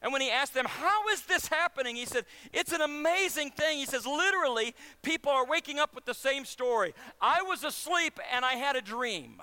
And 0.03 0.13
when 0.13 0.21
he 0.21 0.31
asked 0.31 0.53
them, 0.53 0.67
How 0.67 1.09
is 1.09 1.23
this 1.23 1.49
happening? 1.49 1.97
He 1.97 2.05
said, 2.05 2.27
It's 2.53 2.73
an 2.73 2.83
amazing 2.83 3.53
thing. 3.53 3.79
He 3.79 3.87
says, 3.87 4.07
Literally, 4.07 4.75
people 5.01 5.33
are 5.33 5.47
waking 5.47 5.79
up 5.79 5.95
with 5.95 6.05
the 6.05 6.13
same 6.13 6.45
story. 6.45 6.93
I 7.23 7.41
was 7.41 7.65
asleep 7.65 8.21
and 8.31 8.45
I 8.45 8.57
had 8.57 8.77
a 8.77 8.83
dream. 8.83 9.41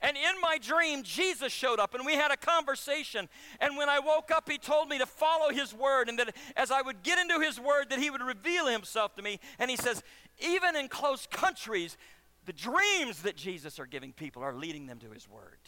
And 0.00 0.16
in 0.16 0.40
my 0.40 0.58
dream, 0.58 1.02
Jesus 1.02 1.52
showed 1.52 1.78
up 1.78 1.94
and 1.94 2.06
we 2.06 2.14
had 2.14 2.30
a 2.30 2.36
conversation. 2.36 3.28
And 3.60 3.76
when 3.76 3.88
I 3.88 3.98
woke 3.98 4.30
up, 4.30 4.48
he 4.48 4.58
told 4.58 4.88
me 4.88 4.98
to 4.98 5.06
follow 5.06 5.50
his 5.50 5.74
word 5.74 6.08
and 6.08 6.18
that 6.18 6.34
as 6.56 6.70
I 6.70 6.82
would 6.82 7.02
get 7.02 7.18
into 7.18 7.40
his 7.40 7.58
word, 7.58 7.90
that 7.90 7.98
he 7.98 8.10
would 8.10 8.22
reveal 8.22 8.66
himself 8.66 9.14
to 9.16 9.22
me. 9.22 9.40
And 9.58 9.70
he 9.70 9.76
says, 9.76 10.02
even 10.38 10.76
in 10.76 10.88
close 10.88 11.26
countries, 11.26 11.96
the 12.46 12.52
dreams 12.52 13.22
that 13.22 13.36
Jesus 13.36 13.78
are 13.78 13.86
giving 13.86 14.12
people 14.12 14.42
are 14.42 14.54
leading 14.54 14.86
them 14.86 14.98
to 15.00 15.10
his 15.10 15.28
word. 15.28 15.58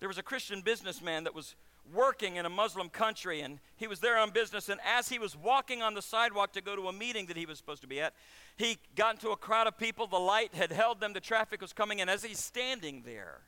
There 0.00 0.08
was 0.08 0.18
a 0.18 0.22
Christian 0.22 0.60
businessman 0.60 1.24
that 1.24 1.34
was 1.34 1.54
working 1.92 2.36
in 2.36 2.46
a 2.46 2.50
Muslim 2.50 2.88
country, 2.88 3.40
and 3.40 3.58
he 3.76 3.86
was 3.86 4.00
there 4.00 4.18
on 4.18 4.30
business. 4.30 4.68
And 4.68 4.80
as 4.84 5.08
he 5.08 5.18
was 5.18 5.36
walking 5.36 5.82
on 5.82 5.94
the 5.94 6.02
sidewalk 6.02 6.52
to 6.52 6.60
go 6.60 6.76
to 6.76 6.88
a 6.88 6.92
meeting 6.92 7.26
that 7.26 7.36
he 7.36 7.46
was 7.46 7.58
supposed 7.58 7.82
to 7.82 7.88
be 7.88 8.00
at, 8.00 8.14
he 8.56 8.78
got 8.94 9.14
into 9.16 9.30
a 9.30 9.36
crowd 9.36 9.66
of 9.66 9.76
people. 9.76 10.06
The 10.06 10.18
light 10.18 10.54
had 10.54 10.72
held 10.72 11.00
them, 11.00 11.12
the 11.12 11.20
traffic 11.20 11.60
was 11.60 11.72
coming. 11.72 12.00
And 12.00 12.08
as 12.08 12.24
he's 12.24 12.38
standing 12.38 13.02
there, 13.04 13.42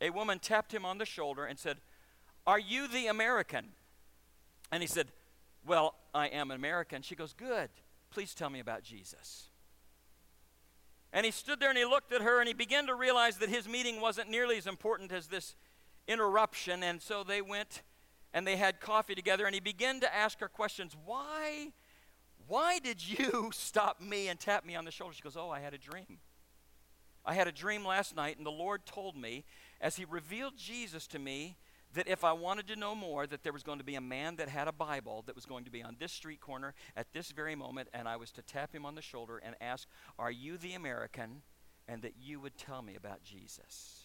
a 0.00 0.10
woman 0.10 0.38
tapped 0.38 0.72
him 0.72 0.84
on 0.84 0.98
the 0.98 1.06
shoulder 1.06 1.44
and 1.44 1.58
said, 1.58 1.78
Are 2.46 2.58
you 2.58 2.88
the 2.88 3.06
American? 3.06 3.68
And 4.70 4.82
he 4.82 4.86
said, 4.86 5.08
Well, 5.66 5.94
I 6.14 6.26
am 6.28 6.50
an 6.50 6.56
American. 6.56 7.02
She 7.02 7.14
goes, 7.14 7.32
Good. 7.32 7.70
Please 8.10 8.34
tell 8.34 8.50
me 8.50 8.60
about 8.60 8.82
Jesus. 8.82 9.48
And 11.12 11.26
he 11.26 11.32
stood 11.32 11.60
there 11.60 11.68
and 11.68 11.78
he 11.78 11.84
looked 11.84 12.12
at 12.12 12.22
her 12.22 12.40
and 12.40 12.48
he 12.48 12.54
began 12.54 12.86
to 12.86 12.94
realize 12.94 13.38
that 13.38 13.48
his 13.48 13.68
meeting 13.68 14.00
wasn't 14.00 14.30
nearly 14.30 14.56
as 14.56 14.66
important 14.66 15.12
as 15.12 15.26
this 15.26 15.54
interruption. 16.08 16.82
And 16.82 17.02
so 17.02 17.22
they 17.22 17.42
went 17.42 17.82
and 18.34 18.46
they 18.46 18.56
had 18.56 18.80
coffee 18.80 19.14
together, 19.14 19.44
and 19.44 19.54
he 19.54 19.60
began 19.60 20.00
to 20.00 20.14
ask 20.14 20.40
her 20.40 20.48
questions. 20.48 20.96
Why, 21.04 21.72
why 22.48 22.78
did 22.78 23.06
you 23.06 23.50
stop 23.54 24.00
me 24.00 24.28
and 24.28 24.40
tap 24.40 24.64
me 24.64 24.74
on 24.74 24.84
the 24.84 24.90
shoulder? 24.90 25.14
She 25.14 25.22
goes, 25.22 25.36
Oh, 25.36 25.50
I 25.50 25.60
had 25.60 25.74
a 25.74 25.78
dream. 25.78 26.18
I 27.24 27.34
had 27.34 27.46
a 27.46 27.52
dream 27.52 27.84
last 27.84 28.16
night, 28.16 28.36
and 28.36 28.46
the 28.46 28.50
Lord 28.50 28.84
told 28.84 29.16
me, 29.16 29.44
as 29.80 29.96
He 29.96 30.04
revealed 30.04 30.54
Jesus 30.56 31.06
to 31.08 31.18
me, 31.18 31.56
that 31.94 32.08
if 32.08 32.24
I 32.24 32.32
wanted 32.32 32.66
to 32.68 32.76
know 32.76 32.94
more, 32.94 33.26
that 33.26 33.42
there 33.42 33.52
was 33.52 33.62
going 33.62 33.78
to 33.78 33.84
be 33.84 33.94
a 33.94 34.00
man 34.00 34.36
that 34.36 34.48
had 34.48 34.68
a 34.68 34.72
Bible 34.72 35.22
that 35.26 35.34
was 35.34 35.46
going 35.46 35.64
to 35.64 35.70
be 35.70 35.82
on 35.82 35.96
this 35.98 36.12
street 36.12 36.40
corner 36.40 36.74
at 36.96 37.12
this 37.12 37.30
very 37.30 37.54
moment, 37.54 37.88
and 37.92 38.08
I 38.08 38.16
was 38.16 38.30
to 38.32 38.42
tap 38.42 38.74
him 38.74 38.86
on 38.86 38.94
the 38.94 39.02
shoulder 39.02 39.38
and 39.38 39.54
ask, 39.60 39.88
Are 40.18 40.30
you 40.30 40.56
the 40.56 40.74
American? 40.74 41.42
And 41.88 42.02
that 42.02 42.14
you 42.20 42.38
would 42.38 42.56
tell 42.56 42.80
me 42.80 42.94
about 42.94 43.24
Jesus. 43.24 44.04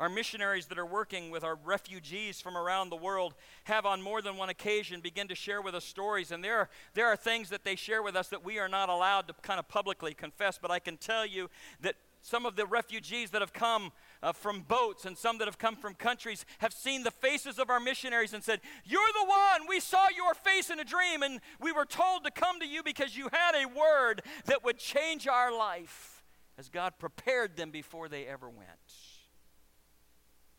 Our 0.00 0.08
missionaries 0.08 0.64
that 0.68 0.78
are 0.78 0.86
working 0.86 1.30
with 1.30 1.44
our 1.44 1.56
refugees 1.56 2.40
from 2.40 2.56
around 2.56 2.88
the 2.88 2.96
world 2.96 3.34
have, 3.64 3.84
on 3.84 4.00
more 4.00 4.22
than 4.22 4.38
one 4.38 4.48
occasion, 4.48 5.02
begin 5.02 5.28
to 5.28 5.34
share 5.34 5.60
with 5.60 5.74
us 5.74 5.84
stories. 5.84 6.30
And 6.30 6.42
there 6.42 6.56
are, 6.56 6.70
there 6.94 7.06
are 7.08 7.16
things 7.16 7.50
that 7.50 7.64
they 7.64 7.76
share 7.76 8.02
with 8.02 8.16
us 8.16 8.28
that 8.28 8.42
we 8.42 8.58
are 8.58 8.68
not 8.68 8.88
allowed 8.88 9.28
to 9.28 9.34
kind 9.42 9.58
of 9.58 9.68
publicly 9.68 10.14
confess. 10.14 10.56
But 10.56 10.70
I 10.70 10.78
can 10.78 10.96
tell 10.96 11.26
you 11.26 11.50
that 11.82 11.96
some 12.22 12.46
of 12.46 12.56
the 12.56 12.66
refugees 12.66 13.30
that 13.30 13.40
have 13.40 13.52
come 13.52 13.92
uh, 14.22 14.32
from 14.32 14.60
boats 14.62 15.04
and 15.04 15.16
some 15.16 15.38
that 15.38 15.48
have 15.48 15.58
come 15.58 15.76
from 15.76 15.94
countries 15.94 16.44
have 16.58 16.72
seen 16.72 17.02
the 17.02 17.10
faces 17.10 17.58
of 17.58 17.70
our 17.70 17.80
missionaries 17.80 18.34
and 18.34 18.44
said, 18.44 18.60
You're 18.84 19.00
the 19.18 19.26
one. 19.26 19.68
We 19.68 19.80
saw 19.80 20.08
your 20.14 20.34
face 20.34 20.70
in 20.70 20.78
a 20.78 20.84
dream, 20.84 21.22
and 21.22 21.40
we 21.60 21.72
were 21.72 21.86
told 21.86 22.24
to 22.24 22.30
come 22.30 22.60
to 22.60 22.66
you 22.66 22.82
because 22.82 23.16
you 23.16 23.28
had 23.32 23.54
a 23.54 23.68
word 23.68 24.22
that 24.46 24.64
would 24.64 24.78
change 24.78 25.26
our 25.26 25.56
life 25.56 26.22
as 26.58 26.68
God 26.68 26.94
prepared 26.98 27.56
them 27.56 27.70
before 27.70 28.08
they 28.08 28.26
ever 28.26 28.48
went. 28.48 28.68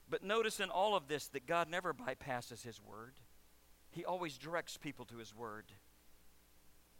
But 0.09 0.23
notice 0.23 0.59
in 0.59 0.69
all 0.69 0.95
of 0.95 1.07
this 1.07 1.27
that 1.27 1.47
God 1.47 1.69
never 1.69 1.93
bypasses 1.93 2.63
His 2.63 2.81
Word. 2.81 3.13
He 3.91 4.03
always 4.03 4.37
directs 4.37 4.75
people 4.77 5.05
to 5.05 5.17
His 5.17 5.33
Word. 5.33 5.71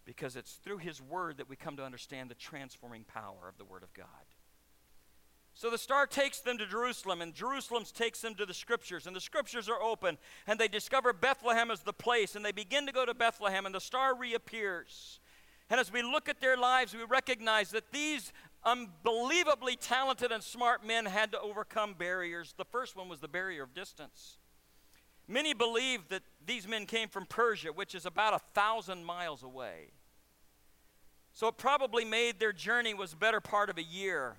Because 0.05 0.35
it's 0.35 0.53
through 0.53 0.77
His 0.77 1.01
Word 1.01 1.37
that 1.37 1.49
we 1.49 1.57
come 1.57 1.75
to 1.77 1.83
understand 1.83 2.29
the 2.29 2.35
transforming 2.35 3.03
power 3.03 3.49
of 3.49 3.57
the 3.57 3.65
Word 3.65 3.83
of 3.83 3.93
God. 3.93 4.05
So 5.61 5.69
the 5.69 5.77
star 5.77 6.07
takes 6.07 6.39
them 6.39 6.57
to 6.57 6.65
Jerusalem, 6.65 7.21
and 7.21 7.35
Jerusalem 7.35 7.83
takes 7.93 8.19
them 8.19 8.33
to 8.33 8.47
the 8.47 8.53
scriptures, 8.53 9.05
and 9.05 9.15
the 9.15 9.21
scriptures 9.21 9.69
are 9.69 9.79
open, 9.79 10.17
and 10.47 10.59
they 10.59 10.67
discover 10.67 11.13
Bethlehem 11.13 11.69
as 11.69 11.81
the 11.81 11.93
place, 11.93 12.35
and 12.35 12.43
they 12.43 12.51
begin 12.51 12.87
to 12.87 12.91
go 12.91 13.05
to 13.05 13.13
Bethlehem, 13.13 13.67
and 13.67 13.75
the 13.75 13.79
star 13.79 14.15
reappears. 14.15 15.19
And 15.69 15.79
as 15.79 15.93
we 15.93 16.01
look 16.01 16.27
at 16.27 16.41
their 16.41 16.57
lives, 16.57 16.95
we 16.95 17.03
recognize 17.03 17.69
that 17.69 17.91
these 17.91 18.33
unbelievably 18.63 19.75
talented 19.75 20.31
and 20.31 20.41
smart 20.41 20.83
men 20.83 21.05
had 21.05 21.31
to 21.33 21.39
overcome 21.39 21.93
barriers. 21.93 22.55
The 22.57 22.65
first 22.65 22.95
one 22.95 23.07
was 23.07 23.19
the 23.19 23.27
barrier 23.27 23.61
of 23.61 23.75
distance. 23.75 24.39
Many 25.27 25.53
believe 25.53 26.09
that 26.09 26.23
these 26.43 26.67
men 26.67 26.87
came 26.87 27.07
from 27.07 27.27
Persia, 27.27 27.71
which 27.71 27.93
is 27.93 28.07
about 28.07 28.33
a 28.33 28.39
thousand 28.55 29.05
miles 29.05 29.43
away. 29.43 29.91
So 31.33 31.47
it 31.49 31.57
probably 31.57 32.03
made 32.03 32.39
their 32.39 32.51
journey 32.51 32.95
was 32.95 33.13
a 33.13 33.17
better 33.17 33.39
part 33.39 33.69
of 33.69 33.77
a 33.77 33.83
year. 33.83 34.37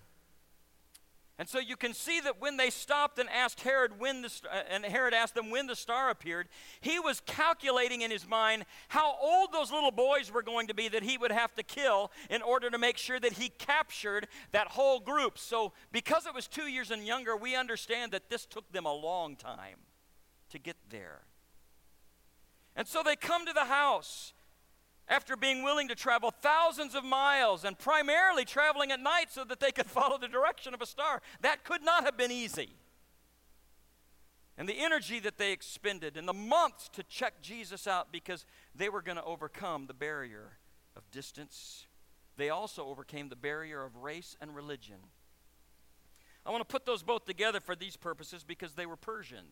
And 1.38 1.48
so 1.48 1.58
you 1.58 1.76
can 1.76 1.94
see 1.94 2.20
that 2.20 2.40
when 2.40 2.56
they 2.56 2.68
stopped 2.70 3.18
and 3.18 3.28
asked 3.30 3.62
Herod 3.62 3.98
when 3.98 4.22
the 4.22 4.30
uh, 4.50 4.62
and 4.70 4.84
Herod 4.84 5.14
asked 5.14 5.34
them 5.34 5.50
when 5.50 5.66
the 5.66 5.74
star 5.74 6.10
appeared, 6.10 6.48
he 6.80 7.00
was 7.00 7.22
calculating 7.24 8.02
in 8.02 8.10
his 8.10 8.28
mind 8.28 8.64
how 8.88 9.16
old 9.20 9.52
those 9.52 9.72
little 9.72 9.90
boys 9.90 10.30
were 10.32 10.42
going 10.42 10.66
to 10.68 10.74
be 10.74 10.88
that 10.88 11.02
he 11.02 11.16
would 11.16 11.32
have 11.32 11.54
to 11.54 11.62
kill 11.62 12.12
in 12.28 12.42
order 12.42 12.68
to 12.70 12.78
make 12.78 12.98
sure 12.98 13.18
that 13.18 13.32
he 13.32 13.48
captured 13.48 14.28
that 14.52 14.68
whole 14.68 15.00
group. 15.00 15.38
So 15.38 15.72
because 15.90 16.26
it 16.26 16.34
was 16.34 16.46
2 16.46 16.68
years 16.68 16.90
and 16.90 17.04
younger, 17.04 17.34
we 17.34 17.56
understand 17.56 18.12
that 18.12 18.28
this 18.28 18.44
took 18.44 18.70
them 18.70 18.84
a 18.84 18.94
long 18.94 19.34
time 19.34 19.78
to 20.50 20.58
get 20.58 20.76
there. 20.90 21.22
And 22.76 22.86
so 22.86 23.02
they 23.02 23.16
come 23.16 23.46
to 23.46 23.52
the 23.52 23.64
house 23.64 24.32
after 25.08 25.36
being 25.36 25.62
willing 25.62 25.88
to 25.88 25.94
travel 25.94 26.30
thousands 26.30 26.94
of 26.94 27.04
miles 27.04 27.64
and 27.64 27.78
primarily 27.78 28.44
traveling 28.44 28.90
at 28.90 29.00
night 29.00 29.26
so 29.30 29.44
that 29.44 29.60
they 29.60 29.72
could 29.72 29.86
follow 29.90 30.18
the 30.18 30.28
direction 30.28 30.74
of 30.74 30.80
a 30.80 30.86
star. 30.86 31.20
That 31.40 31.64
could 31.64 31.82
not 31.82 32.04
have 32.04 32.16
been 32.16 32.30
easy. 32.30 32.70
And 34.56 34.68
the 34.68 34.78
energy 34.78 35.18
that 35.20 35.38
they 35.38 35.52
expended 35.52 36.16
and 36.16 36.28
the 36.28 36.32
months 36.32 36.88
to 36.90 37.02
check 37.04 37.40
Jesus 37.40 37.86
out 37.86 38.12
because 38.12 38.44
they 38.74 38.88
were 38.88 39.02
going 39.02 39.16
to 39.16 39.24
overcome 39.24 39.86
the 39.86 39.94
barrier 39.94 40.58
of 40.96 41.10
distance. 41.10 41.86
They 42.36 42.50
also 42.50 42.86
overcame 42.86 43.28
the 43.28 43.36
barrier 43.36 43.82
of 43.82 43.96
race 43.96 44.36
and 44.40 44.54
religion. 44.54 44.96
I 46.44 46.50
want 46.50 46.60
to 46.60 46.70
put 46.70 46.84
those 46.84 47.02
both 47.02 47.24
together 47.24 47.60
for 47.60 47.74
these 47.74 47.96
purposes 47.96 48.44
because 48.44 48.74
they 48.74 48.86
were 48.86 48.96
Persian. 48.96 49.46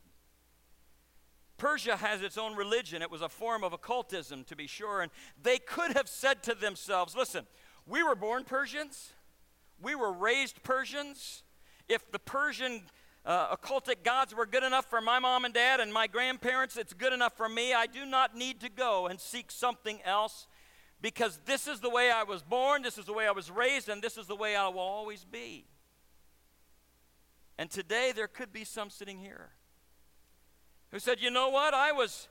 Persia 1.61 1.97
has 1.97 2.23
its 2.23 2.39
own 2.39 2.57
religion. 2.57 3.03
It 3.03 3.11
was 3.11 3.21
a 3.21 3.29
form 3.29 3.63
of 3.63 3.75
occultism, 3.75 4.45
to 4.45 4.57
be 4.57 4.67
sure. 4.67 5.03
And 5.03 5.13
they 5.41 5.59
could 5.59 5.93
have 5.93 6.09
said 6.09 6.43
to 6.45 6.55
themselves, 6.55 7.15
listen, 7.15 7.47
we 7.87 8.03
were 8.03 8.15
born 8.15 8.45
Persians, 8.45 9.13
we 9.81 9.95
were 9.95 10.11
raised 10.11 10.63
Persians. 10.63 11.43
If 11.87 12.11
the 12.11 12.19
Persian 12.19 12.85
uh, 13.27 13.55
occultic 13.55 14.05
gods 14.05 14.35
were 14.35 14.47
good 14.47 14.65
enough 14.65 14.89
for 14.89 15.03
my 15.03 15.19
mom 15.19 15.45
and 15.45 15.53
dad 15.53 15.81
and 15.81 15.93
my 15.93 16.07
grandparents, 16.07 16.79
it's 16.79 16.95
good 16.95 17.13
enough 17.13 17.37
for 17.37 17.49
me. 17.49 17.75
I 17.75 17.87
do 17.87 18.07
not 18.07 18.35
need 18.35 18.61
to 18.61 18.71
go 18.71 19.07
and 19.07 19.21
seek 19.21 19.51
something 19.51 20.01
else 20.03 20.47
because 21.03 21.41
this 21.45 21.69
is 21.69 21.81
the 21.81 21.91
way 21.91 22.11
I 22.11 22.23
was 22.23 22.43
born, 22.43 22.81
this 22.81 22.97
is 22.97 23.05
the 23.05 23.13
way 23.13 23.27
I 23.27 23.33
was 23.33 23.51
raised, 23.51 23.91
and 23.91 24.01
this 24.01 24.17
is 24.17 24.27
the 24.27 24.37
way 24.37 24.57
I 24.57 24.69
will 24.69 24.81
always 24.81 25.27
be. 25.27 25.67
And 27.59 27.71
today 27.71 28.13
there 28.17 28.29
could 28.29 28.51
be 28.51 28.65
some 28.65 28.89
sitting 28.89 29.19
here 29.19 29.51
who 30.93 30.99
said, 30.99 31.21
You 31.21 31.31
know 31.31 31.49
what? 31.49 31.75
I 31.75 31.93
was 31.93 32.29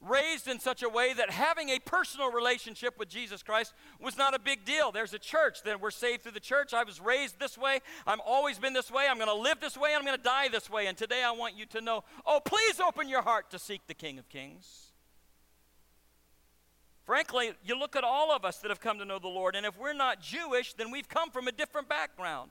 raised 0.00 0.46
in 0.46 0.60
such 0.60 0.82
a 0.82 0.88
way 0.88 1.14
that 1.14 1.30
having 1.30 1.70
a 1.70 1.78
personal 1.78 2.30
relationship 2.30 2.98
with 2.98 3.08
Jesus 3.08 3.42
Christ 3.42 3.72
was 4.00 4.16
not 4.16 4.34
a 4.34 4.38
big 4.38 4.64
deal. 4.64 4.92
There's 4.92 5.14
a 5.14 5.18
church, 5.18 5.62
then 5.64 5.80
we're 5.80 5.90
saved 5.90 6.22
through 6.22 6.32
the 6.32 6.40
church. 6.40 6.74
I 6.74 6.84
was 6.84 7.00
raised 7.00 7.38
this 7.40 7.56
way. 7.56 7.80
I've 8.06 8.20
always 8.20 8.58
been 8.58 8.72
this 8.72 8.90
way. 8.90 9.06
I'm 9.08 9.16
going 9.16 9.28
to 9.28 9.34
live 9.34 9.60
this 9.60 9.76
way. 9.76 9.94
I'm 9.94 10.04
going 10.04 10.16
to 10.16 10.22
die 10.22 10.48
this 10.48 10.70
way. 10.70 10.86
And 10.86 10.96
today 10.96 11.22
I 11.24 11.32
want 11.32 11.56
you 11.56 11.66
to 11.66 11.80
know 11.80 12.04
oh, 12.26 12.40
please 12.44 12.80
open 12.80 13.08
your 13.08 13.22
heart 13.22 13.50
to 13.50 13.58
seek 13.58 13.86
the 13.86 13.94
King 13.94 14.18
of 14.18 14.28
Kings. 14.28 14.86
Frankly, 17.04 17.52
you 17.64 17.78
look 17.78 17.94
at 17.94 18.02
all 18.02 18.32
of 18.32 18.44
us 18.44 18.58
that 18.58 18.68
have 18.68 18.80
come 18.80 18.98
to 18.98 19.04
know 19.04 19.20
the 19.20 19.28
Lord, 19.28 19.54
and 19.54 19.64
if 19.64 19.78
we're 19.78 19.92
not 19.92 20.20
Jewish, 20.20 20.72
then 20.72 20.90
we've 20.90 21.08
come 21.08 21.30
from 21.30 21.46
a 21.46 21.52
different 21.52 21.88
background, 21.88 22.50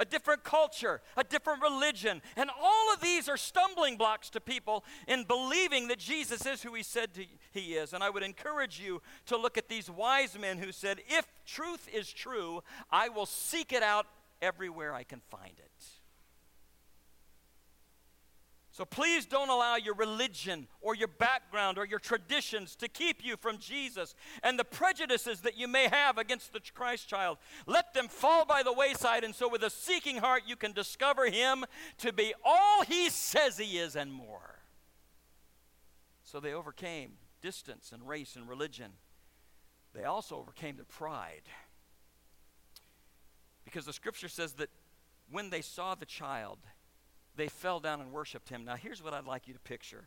a 0.00 0.04
different 0.04 0.42
culture, 0.42 1.00
a 1.16 1.22
different 1.22 1.62
religion. 1.62 2.22
And 2.36 2.50
all 2.60 2.92
of 2.92 3.00
these 3.00 3.28
are 3.28 3.36
stumbling 3.36 3.96
blocks 3.96 4.30
to 4.30 4.40
people 4.40 4.84
in 5.06 5.24
believing 5.24 5.88
that 5.88 5.98
Jesus 5.98 6.46
is 6.46 6.62
who 6.62 6.74
he 6.74 6.82
said 6.82 7.14
to, 7.14 7.24
he 7.52 7.74
is. 7.74 7.92
And 7.92 8.02
I 8.02 8.10
would 8.10 8.22
encourage 8.22 8.80
you 8.80 9.02
to 9.26 9.36
look 9.36 9.58
at 9.58 9.68
these 9.68 9.90
wise 9.90 10.36
men 10.38 10.58
who 10.58 10.72
said, 10.72 11.00
If 11.06 11.26
truth 11.46 11.86
is 11.92 12.10
true, 12.10 12.62
I 12.90 13.10
will 13.10 13.26
seek 13.26 13.72
it 13.72 13.82
out 13.82 14.06
everywhere 14.40 14.94
I 14.94 15.02
can 15.02 15.20
find 15.30 15.52
it. 15.58 15.70
So 18.80 18.86
please 18.86 19.26
don't 19.26 19.50
allow 19.50 19.76
your 19.76 19.92
religion 19.92 20.66
or 20.80 20.94
your 20.94 21.06
background 21.06 21.76
or 21.76 21.84
your 21.84 21.98
traditions 21.98 22.74
to 22.76 22.88
keep 22.88 23.22
you 23.22 23.36
from 23.36 23.58
Jesus 23.58 24.14
and 24.42 24.58
the 24.58 24.64
prejudices 24.64 25.42
that 25.42 25.58
you 25.58 25.68
may 25.68 25.88
have 25.88 26.16
against 26.16 26.54
the 26.54 26.60
Christ 26.72 27.06
child. 27.06 27.36
Let 27.66 27.92
them 27.92 28.08
fall 28.08 28.46
by 28.46 28.62
the 28.62 28.72
wayside, 28.72 29.22
and 29.22 29.34
so 29.34 29.50
with 29.50 29.62
a 29.64 29.68
seeking 29.68 30.16
heart, 30.16 30.44
you 30.46 30.56
can 30.56 30.72
discover 30.72 31.26
him 31.26 31.66
to 31.98 32.10
be 32.10 32.32
all 32.42 32.82
he 32.84 33.10
says 33.10 33.58
he 33.58 33.76
is 33.76 33.96
and 33.96 34.10
more. 34.10 34.60
So 36.24 36.40
they 36.40 36.54
overcame 36.54 37.18
distance 37.42 37.92
and 37.92 38.08
race 38.08 38.34
and 38.34 38.48
religion. 38.48 38.92
They 39.92 40.04
also 40.04 40.38
overcame 40.38 40.76
their 40.76 40.86
pride. 40.86 41.42
Because 43.62 43.84
the 43.84 43.92
scripture 43.92 44.28
says 44.28 44.54
that 44.54 44.70
when 45.30 45.50
they 45.50 45.60
saw 45.60 45.94
the 45.94 46.06
child, 46.06 46.60
they 47.40 47.48
fell 47.48 47.80
down 47.80 48.02
and 48.02 48.12
worshiped 48.12 48.50
him. 48.50 48.66
Now, 48.66 48.76
here's 48.76 49.02
what 49.02 49.14
I'd 49.14 49.24
like 49.24 49.48
you 49.48 49.54
to 49.54 49.60
picture 49.60 50.04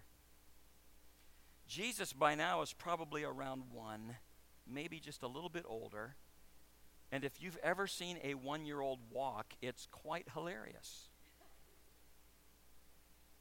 Jesus 1.68 2.14
by 2.14 2.36
now 2.36 2.62
is 2.62 2.74
probably 2.74 3.24
around 3.24 3.64
one, 3.72 4.18
maybe 4.72 5.00
just 5.00 5.24
a 5.24 5.28
little 5.28 5.50
bit 5.50 5.66
older. 5.68 6.16
And 7.12 7.24
if 7.24 7.42
you've 7.42 7.58
ever 7.64 7.88
seen 7.88 8.20
a 8.24 8.36
one 8.36 8.68
year 8.68 8.82
old 8.82 9.00
walk, 9.12 9.54
it's 9.64 9.88
quite 9.92 10.28
hilarious. 10.36 11.10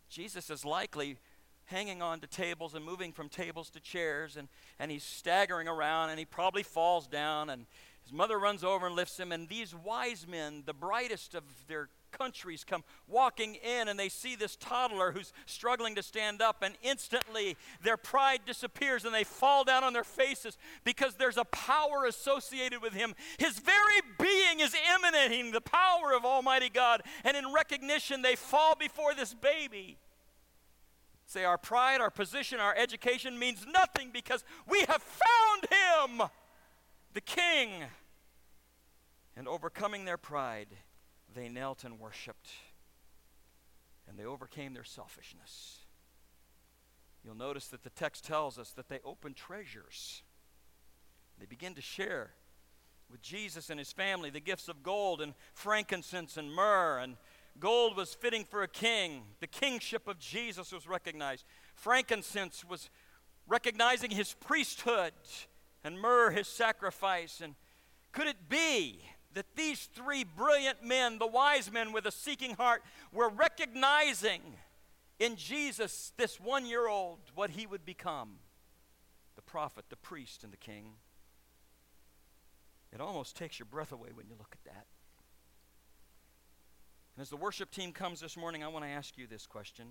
Jesus 0.09 0.49
is 0.49 0.65
likely 0.65 1.19
hanging 1.67 2.01
on 2.01 2.21
to 2.21 2.27
tables 2.27 2.75
and 2.75 2.85
moving 2.85 3.13
from 3.13 3.29
tables 3.29 3.69
to 3.71 3.81
chairs, 3.81 4.39
and, 4.39 4.49
and 4.79 4.91
he's 4.91 5.05
staggering 5.05 5.69
around, 5.69 6.09
and 6.09 6.19
he 6.19 6.25
probably 6.25 6.63
falls 6.63 7.07
down, 7.07 7.51
and 7.51 7.67
his 8.03 8.13
mother 8.13 8.39
runs 8.39 8.65
over 8.65 8.87
and 8.87 8.97
lifts 8.97 9.21
him. 9.21 9.33
And 9.33 9.51
these 9.51 9.75
wise 9.75 10.27
men, 10.27 10.63
the 10.65 10.73
brightest 10.73 11.35
of 11.35 11.45
their 11.69 11.89
countries 12.13 12.65
come 12.65 12.85
walking 13.09 13.57
in 13.57 13.89
and 13.89 13.99
they 13.99 14.09
see 14.09 14.37
this 14.37 14.55
toddler 14.57 15.13
who's 15.13 15.33
struggling 15.47 15.95
to 15.97 16.03
stand 16.03 16.41
up, 16.41 16.63
and 16.63 16.75
instantly 16.83 17.57
their 17.83 17.97
pride 17.97 18.41
disappears 18.47 19.05
and 19.05 19.15
they 19.15 19.25
fall 19.25 19.65
down 19.65 19.83
on 19.83 19.93
their 19.93 20.05
faces 20.05 20.59
because 20.85 21.15
there's 21.15 21.39
a 21.39 21.45
power 21.45 22.05
associated 22.05 22.81
with 22.83 22.93
him. 22.93 23.15
His 23.39 23.59
very 23.59 24.01
being 24.19 24.61
is 24.61 24.77
emanating 24.95 25.51
the 25.51 25.61
power 25.61 26.13
of 26.15 26.25
Almighty 26.25 26.69
God, 26.69 27.03
and 27.25 27.37
in 27.37 27.53
recognition, 27.53 28.23
they 28.23 28.37
fall 28.37 28.77
before 28.77 29.15
this 29.15 29.35
baby. 29.35 29.99
Say, 31.27 31.45
our 31.45 31.57
pride, 31.57 32.01
our 32.01 32.11
position, 32.11 32.61
our 32.61 32.77
education 32.77 33.39
means 33.39 33.67
nothing 33.67 34.11
because 34.13 34.45
we 34.69 34.81
have 34.81 35.03
found 35.03 36.19
him, 36.21 36.29
the 37.15 37.23
King. 37.23 37.71
And 39.35 39.49
overcoming 39.49 40.05
their 40.05 40.19
pride, 40.19 40.69
they 41.35 41.49
knelt 41.49 41.85
and 41.85 41.99
worshiped, 41.99 42.49
and 44.09 44.19
they 44.19 44.25
overcame 44.25 44.75
their 44.75 44.85
selfishness. 44.85 45.81
You'll 47.25 47.37
notice 47.37 47.69
that 47.69 47.85
the 47.85 47.91
text 47.91 48.25
tells 48.25 48.59
us 48.59 48.71
that 48.73 48.89
they 48.89 48.99
opened 49.05 49.37
treasures. 49.37 50.23
They 51.39 51.47
begin 51.47 51.75
to 51.75 51.83
share 51.83 52.31
with 53.11 53.23
Jesus 53.23 53.71
and 53.71 53.79
his 53.79 53.93
family 53.93 54.31
the 54.31 54.41
gifts 54.41 54.69
of 54.69 54.83
gold 54.83 55.21
and 55.21 55.35
frankincense 55.55 56.37
and 56.37 56.53
myrrh. 56.53 56.99
And 56.99 57.17
gold 57.61 57.97
was 57.97 58.15
fitting 58.15 58.45
for 58.45 58.63
a 58.63 58.69
king. 58.69 59.23
The 59.41 59.47
kingship 59.47 60.09
of 60.09 60.19
Jesus 60.19 60.73
was 60.73 60.89
recognized. 60.89 61.45
Frankincense 61.75 62.65
was 62.65 62.91
recognizing 63.47 64.11
his 64.11 64.35
priesthood, 64.35 65.13
and 65.85 66.01
myrrh 66.01 66.31
his 66.31 66.49
sacrifice. 66.49 67.41
And 67.41 67.55
could 68.13 68.27
it 68.27 68.49
be 68.49 69.05
that 69.35 69.57
these 69.57 69.89
three 69.95 70.25
brilliant 70.25 70.85
men, 70.85 71.19
the 71.19 71.27
wise 71.27 71.71
men 71.71 71.93
with 71.93 72.07
a 72.07 72.13
seeking 72.13 72.55
heart, 72.55 72.83
were 73.13 73.29
recognizing 73.29 74.41
in 75.19 75.37
Jesus, 75.37 76.13
this 76.17 76.41
one 76.41 76.67
year 76.67 76.89
old, 76.89 77.19
what 77.35 77.51
he 77.51 77.67
would 77.67 77.85
become 77.85 78.39
the 79.37 79.43
prophet, 79.43 79.85
the 79.89 79.97
priest, 79.97 80.43
and 80.43 80.53
the 80.53 80.57
king. 80.57 80.95
It 82.93 83.01
almost 83.01 83.37
takes 83.37 83.59
your 83.59 83.67
breath 83.67 83.93
away 83.93 84.11
when 84.13 84.27
you 84.27 84.35
look 84.39 84.53
at 84.53 84.65
that. 84.65 84.87
And 87.17 87.23
as 87.23 87.31
the 87.31 87.37
worship 87.37 87.71
team 87.71 87.93
comes 87.93 88.21
this 88.21 88.37
morning, 88.37 88.65
I 88.65 88.69
want 88.69 88.85
to 88.85 88.91
ask 88.91 89.17
you 89.17 89.27
this 89.27 89.47
question 89.47 89.89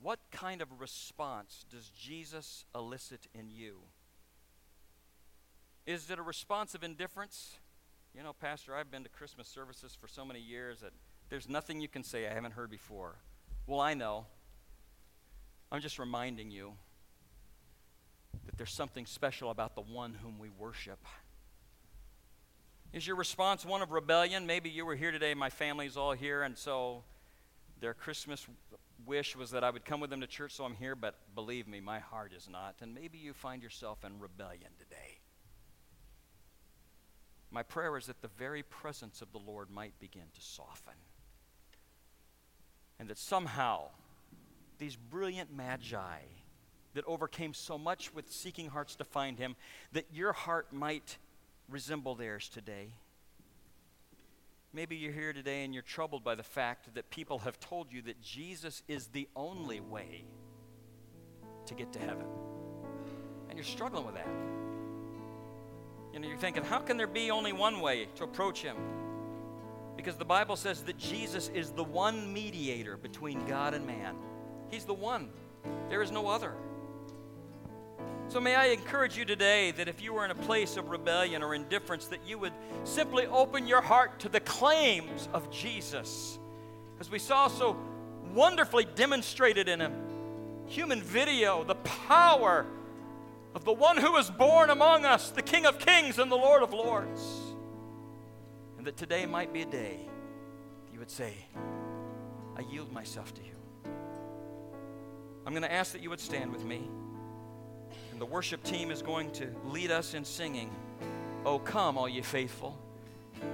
What 0.00 0.20
kind 0.30 0.62
of 0.62 0.80
response 0.80 1.64
does 1.70 1.90
Jesus 1.90 2.64
elicit 2.74 3.26
in 3.34 3.50
you? 3.50 3.80
Is 5.86 6.10
it 6.10 6.18
a 6.18 6.22
response 6.22 6.74
of 6.74 6.82
indifference? 6.82 7.56
You 8.16 8.22
know, 8.22 8.32
Pastor, 8.32 8.76
I've 8.76 8.92
been 8.92 9.02
to 9.02 9.08
Christmas 9.08 9.48
services 9.48 9.96
for 10.00 10.06
so 10.06 10.24
many 10.24 10.38
years 10.38 10.80
that 10.80 10.92
there's 11.30 11.48
nothing 11.48 11.80
you 11.80 11.88
can 11.88 12.04
say 12.04 12.28
I 12.28 12.32
haven't 12.32 12.52
heard 12.52 12.70
before. 12.70 13.16
Well, 13.66 13.80
I 13.80 13.94
know. 13.94 14.26
I'm 15.72 15.80
just 15.80 15.98
reminding 15.98 16.52
you 16.52 16.74
that 18.46 18.56
there's 18.56 18.72
something 18.72 19.04
special 19.04 19.50
about 19.50 19.74
the 19.74 19.80
one 19.80 20.14
whom 20.22 20.38
we 20.38 20.48
worship. 20.48 21.04
Is 22.92 23.04
your 23.04 23.16
response 23.16 23.66
one 23.66 23.82
of 23.82 23.90
rebellion? 23.90 24.46
Maybe 24.46 24.70
you 24.70 24.86
were 24.86 24.94
here 24.94 25.10
today, 25.10 25.34
my 25.34 25.50
family's 25.50 25.96
all 25.96 26.12
here, 26.12 26.42
and 26.44 26.56
so 26.56 27.02
their 27.80 27.94
Christmas 27.94 28.46
wish 29.04 29.34
was 29.34 29.50
that 29.50 29.64
I 29.64 29.70
would 29.70 29.84
come 29.84 29.98
with 29.98 30.10
them 30.10 30.20
to 30.20 30.28
church, 30.28 30.52
so 30.52 30.64
I'm 30.64 30.76
here, 30.76 30.94
but 30.94 31.16
believe 31.34 31.66
me, 31.66 31.80
my 31.80 31.98
heart 31.98 32.32
is 32.32 32.48
not. 32.48 32.76
And 32.80 32.94
maybe 32.94 33.18
you 33.18 33.32
find 33.32 33.60
yourself 33.60 34.04
in 34.04 34.20
rebellion 34.20 34.70
today. 34.78 35.18
My 37.54 37.62
prayer 37.62 37.96
is 37.96 38.06
that 38.06 38.20
the 38.20 38.28
very 38.36 38.64
presence 38.64 39.22
of 39.22 39.30
the 39.30 39.38
Lord 39.38 39.70
might 39.70 39.96
begin 40.00 40.24
to 40.34 40.40
soften. 40.40 40.94
And 42.98 43.08
that 43.08 43.16
somehow 43.16 43.90
these 44.78 44.96
brilliant 44.96 45.56
magi 45.56 46.18
that 46.94 47.04
overcame 47.06 47.54
so 47.54 47.78
much 47.78 48.12
with 48.12 48.32
seeking 48.32 48.66
hearts 48.70 48.96
to 48.96 49.04
find 49.04 49.38
him, 49.38 49.54
that 49.92 50.06
your 50.12 50.32
heart 50.32 50.72
might 50.72 51.16
resemble 51.68 52.16
theirs 52.16 52.48
today. 52.48 52.88
Maybe 54.72 54.96
you're 54.96 55.12
here 55.12 55.32
today 55.32 55.64
and 55.64 55.72
you're 55.72 55.84
troubled 55.84 56.24
by 56.24 56.34
the 56.34 56.42
fact 56.42 56.92
that 56.96 57.08
people 57.08 57.38
have 57.40 57.60
told 57.60 57.92
you 57.92 58.02
that 58.02 58.20
Jesus 58.20 58.82
is 58.88 59.06
the 59.06 59.28
only 59.36 59.78
way 59.78 60.24
to 61.66 61.74
get 61.74 61.92
to 61.92 62.00
heaven. 62.00 62.26
And 63.48 63.56
you're 63.56 63.64
struggling 63.64 64.06
with 64.06 64.16
that. 64.16 64.63
You 66.14 66.20
know, 66.20 66.28
you're 66.28 66.38
thinking, 66.38 66.62
how 66.62 66.78
can 66.78 66.96
there 66.96 67.08
be 67.08 67.32
only 67.32 67.52
one 67.52 67.80
way 67.80 68.06
to 68.14 68.22
approach 68.22 68.62
Him? 68.62 68.76
Because 69.96 70.16
the 70.16 70.24
Bible 70.24 70.54
says 70.54 70.82
that 70.82 70.96
Jesus 70.96 71.48
is 71.48 71.72
the 71.72 71.82
one 71.82 72.32
mediator 72.32 72.96
between 72.96 73.44
God 73.46 73.74
and 73.74 73.84
man. 73.84 74.14
He's 74.70 74.84
the 74.84 74.94
one, 74.94 75.28
there 75.88 76.02
is 76.02 76.12
no 76.12 76.28
other. 76.28 76.52
So, 78.28 78.40
may 78.40 78.54
I 78.54 78.66
encourage 78.66 79.18
you 79.18 79.24
today 79.24 79.72
that 79.72 79.88
if 79.88 80.00
you 80.00 80.14
were 80.14 80.24
in 80.24 80.30
a 80.30 80.36
place 80.36 80.76
of 80.76 80.88
rebellion 80.88 81.42
or 81.42 81.52
indifference, 81.52 82.06
that 82.06 82.20
you 82.24 82.38
would 82.38 82.52
simply 82.84 83.26
open 83.26 83.66
your 83.66 83.80
heart 83.80 84.20
to 84.20 84.28
the 84.28 84.40
claims 84.40 85.28
of 85.32 85.50
Jesus. 85.50 86.38
As 87.00 87.10
we 87.10 87.18
saw 87.18 87.48
so 87.48 87.76
wonderfully 88.32 88.86
demonstrated 88.94 89.68
in 89.68 89.80
a 89.80 89.90
human 90.66 91.02
video, 91.02 91.64
the 91.64 91.74
power 91.74 92.66
of 93.54 93.64
the 93.64 93.72
one 93.72 93.96
who 93.96 94.12
was 94.12 94.30
born 94.30 94.70
among 94.70 95.04
us, 95.04 95.30
the 95.30 95.42
King 95.42 95.66
of 95.66 95.78
Kings 95.78 96.18
and 96.18 96.30
the 96.30 96.36
Lord 96.36 96.62
of 96.62 96.72
Lords. 96.72 97.22
And 98.76 98.86
that 98.86 98.96
today 98.96 99.26
might 99.26 99.52
be 99.52 99.62
a 99.62 99.66
day 99.66 100.00
you 100.92 101.00
would 101.00 101.10
say, 101.10 101.34
I 102.56 102.60
yield 102.62 102.92
myself 102.92 103.34
to 103.34 103.42
you. 103.42 103.90
I'm 105.44 105.52
going 105.52 105.62
to 105.62 105.72
ask 105.72 105.92
that 105.92 106.02
you 106.02 106.10
would 106.10 106.20
stand 106.20 106.52
with 106.52 106.64
me. 106.64 106.88
And 108.12 108.20
the 108.20 108.26
worship 108.26 108.62
team 108.62 108.90
is 108.90 109.02
going 109.02 109.32
to 109.32 109.48
lead 109.64 109.90
us 109.90 110.14
in 110.14 110.24
singing, 110.24 110.70
Oh, 111.44 111.58
come, 111.58 111.98
all 111.98 112.08
ye 112.08 112.22
faithful. 112.22 112.78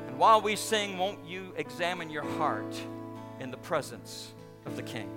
And 0.07 0.19
while 0.19 0.41
we 0.41 0.55
sing, 0.55 0.99
won't 0.99 1.25
you 1.27 1.53
examine 1.57 2.11
your 2.11 2.23
heart 2.23 2.79
in 3.41 3.51
the 3.51 3.57
presence 3.57 4.33
of 4.67 4.77
the 4.77 4.83
King? 4.83 5.11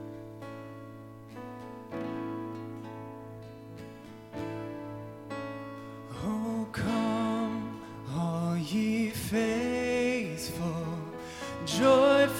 Triumphant. 11.84 12.34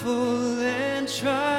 Oh, 1.06 1.22
come, 1.22 1.53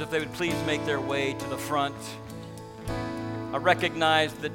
if 0.00 0.10
they 0.10 0.18
would 0.18 0.32
please 0.34 0.54
make 0.66 0.84
their 0.84 1.00
way 1.00 1.34
to 1.34 1.48
the 1.48 1.56
front. 1.56 1.94
I 3.52 3.58
recognize 3.58 4.32
that 4.34 4.52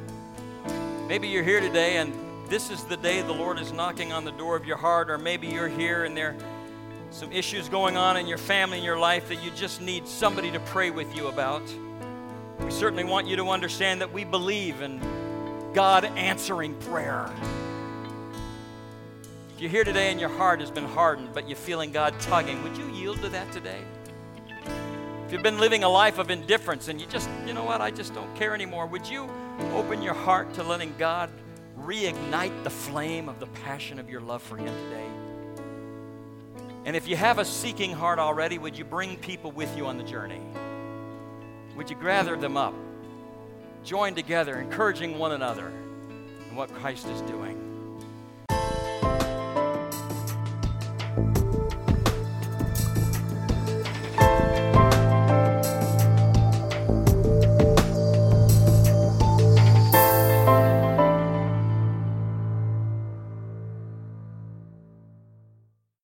maybe 1.08 1.28
you're 1.28 1.44
here 1.44 1.60
today 1.60 1.98
and 1.98 2.14
this 2.50 2.70
is 2.72 2.84
the 2.86 2.98
day 2.98 3.22
the 3.22 3.34
Lord 3.34 3.60
is 3.60 3.72
knocking 3.72 4.14
on 4.14 4.24
the 4.24 4.32
door 4.32 4.56
of 4.56 4.66
your 4.66 4.78
heart, 4.78 5.10
or 5.10 5.18
maybe 5.18 5.48
you're 5.48 5.68
here 5.68 6.06
and 6.06 6.16
there 6.16 6.30
are 6.30 6.36
some 7.10 7.32
issues 7.32 7.68
going 7.70 7.98
on 7.98 8.18
in 8.18 8.28
your 8.28 8.38
family 8.38 8.78
and 8.78 8.86
your 8.86 9.00
life 9.00 9.28
that 9.30 9.44
you 9.44 9.52
just 9.52 9.82
need 9.82 10.08
somebody 10.08 10.52
to 10.52 10.60
pray 10.62 10.90
with 10.90 11.16
you 11.16 11.28
about. 11.28 11.64
We 12.60 12.72
certainly 12.72 13.04
want 13.04 13.28
you 13.28 13.36
to 13.38 13.50
understand 13.50 14.02
that 14.02 14.12
we 14.12 14.24
believe 14.24 14.82
in 14.82 15.00
God 15.74 16.06
answering 16.06 16.74
prayer. 16.76 17.30
If 19.58 19.62
you're 19.62 19.72
here 19.72 19.84
today 19.84 20.12
and 20.12 20.20
your 20.20 20.30
heart 20.30 20.60
has 20.60 20.70
been 20.70 20.86
hardened, 20.86 21.30
but 21.34 21.50
you're 21.50 21.58
feeling 21.58 21.92
God 21.92 22.14
tugging, 22.20 22.62
would 22.62 22.78
you 22.78 22.88
yield 22.92 23.20
to 23.24 23.30
that 23.30 23.52
today? 23.52 23.82
If 25.26 25.34
you've 25.34 25.42
been 25.42 25.58
living 25.58 25.84
a 25.84 25.90
life 25.90 26.20
of 26.20 26.30
indifference 26.30 26.90
and 26.90 27.02
you 27.02 27.08
just, 27.08 27.28
you 27.44 27.56
know 27.56 27.64
what, 27.64 27.82
I 27.82 27.90
just 27.90 28.14
don't 28.14 28.36
care 28.36 28.54
anymore, 28.54 28.86
would 28.86 29.08
you 29.08 29.28
open 29.74 30.04
your 30.04 30.14
heart 30.14 30.54
to 30.54 30.64
letting 30.64 30.94
God 31.00 31.32
reignite 31.76 32.64
the 32.64 32.70
flame 32.70 33.28
of 33.28 33.40
the 33.40 33.48
passion 33.48 33.98
of 33.98 34.12
your 34.12 34.22
love 34.22 34.44
for 34.44 34.58
Him 34.58 34.68
today? 34.68 35.08
And 36.86 36.96
if 36.96 37.08
you 37.08 37.16
have 37.16 37.40
a 37.40 37.46
seeking 37.46 37.94
heart 37.94 38.20
already, 38.20 38.60
would 38.60 38.78
you 38.78 38.86
bring 38.86 39.18
people 39.18 39.50
with 39.50 39.76
you 39.76 39.88
on 39.88 39.98
the 39.98 40.04
journey? 40.04 40.44
Would 41.76 41.90
you 41.90 41.96
gather 41.96 42.36
them 42.36 42.58
up, 42.58 42.76
join 43.84 44.14
together, 44.14 44.60
encouraging 44.60 45.18
one 45.18 45.32
another 45.32 45.70
in 46.48 46.56
what 46.56 46.72
Christ 46.76 47.08
is 47.08 47.22
doing? 47.22 47.67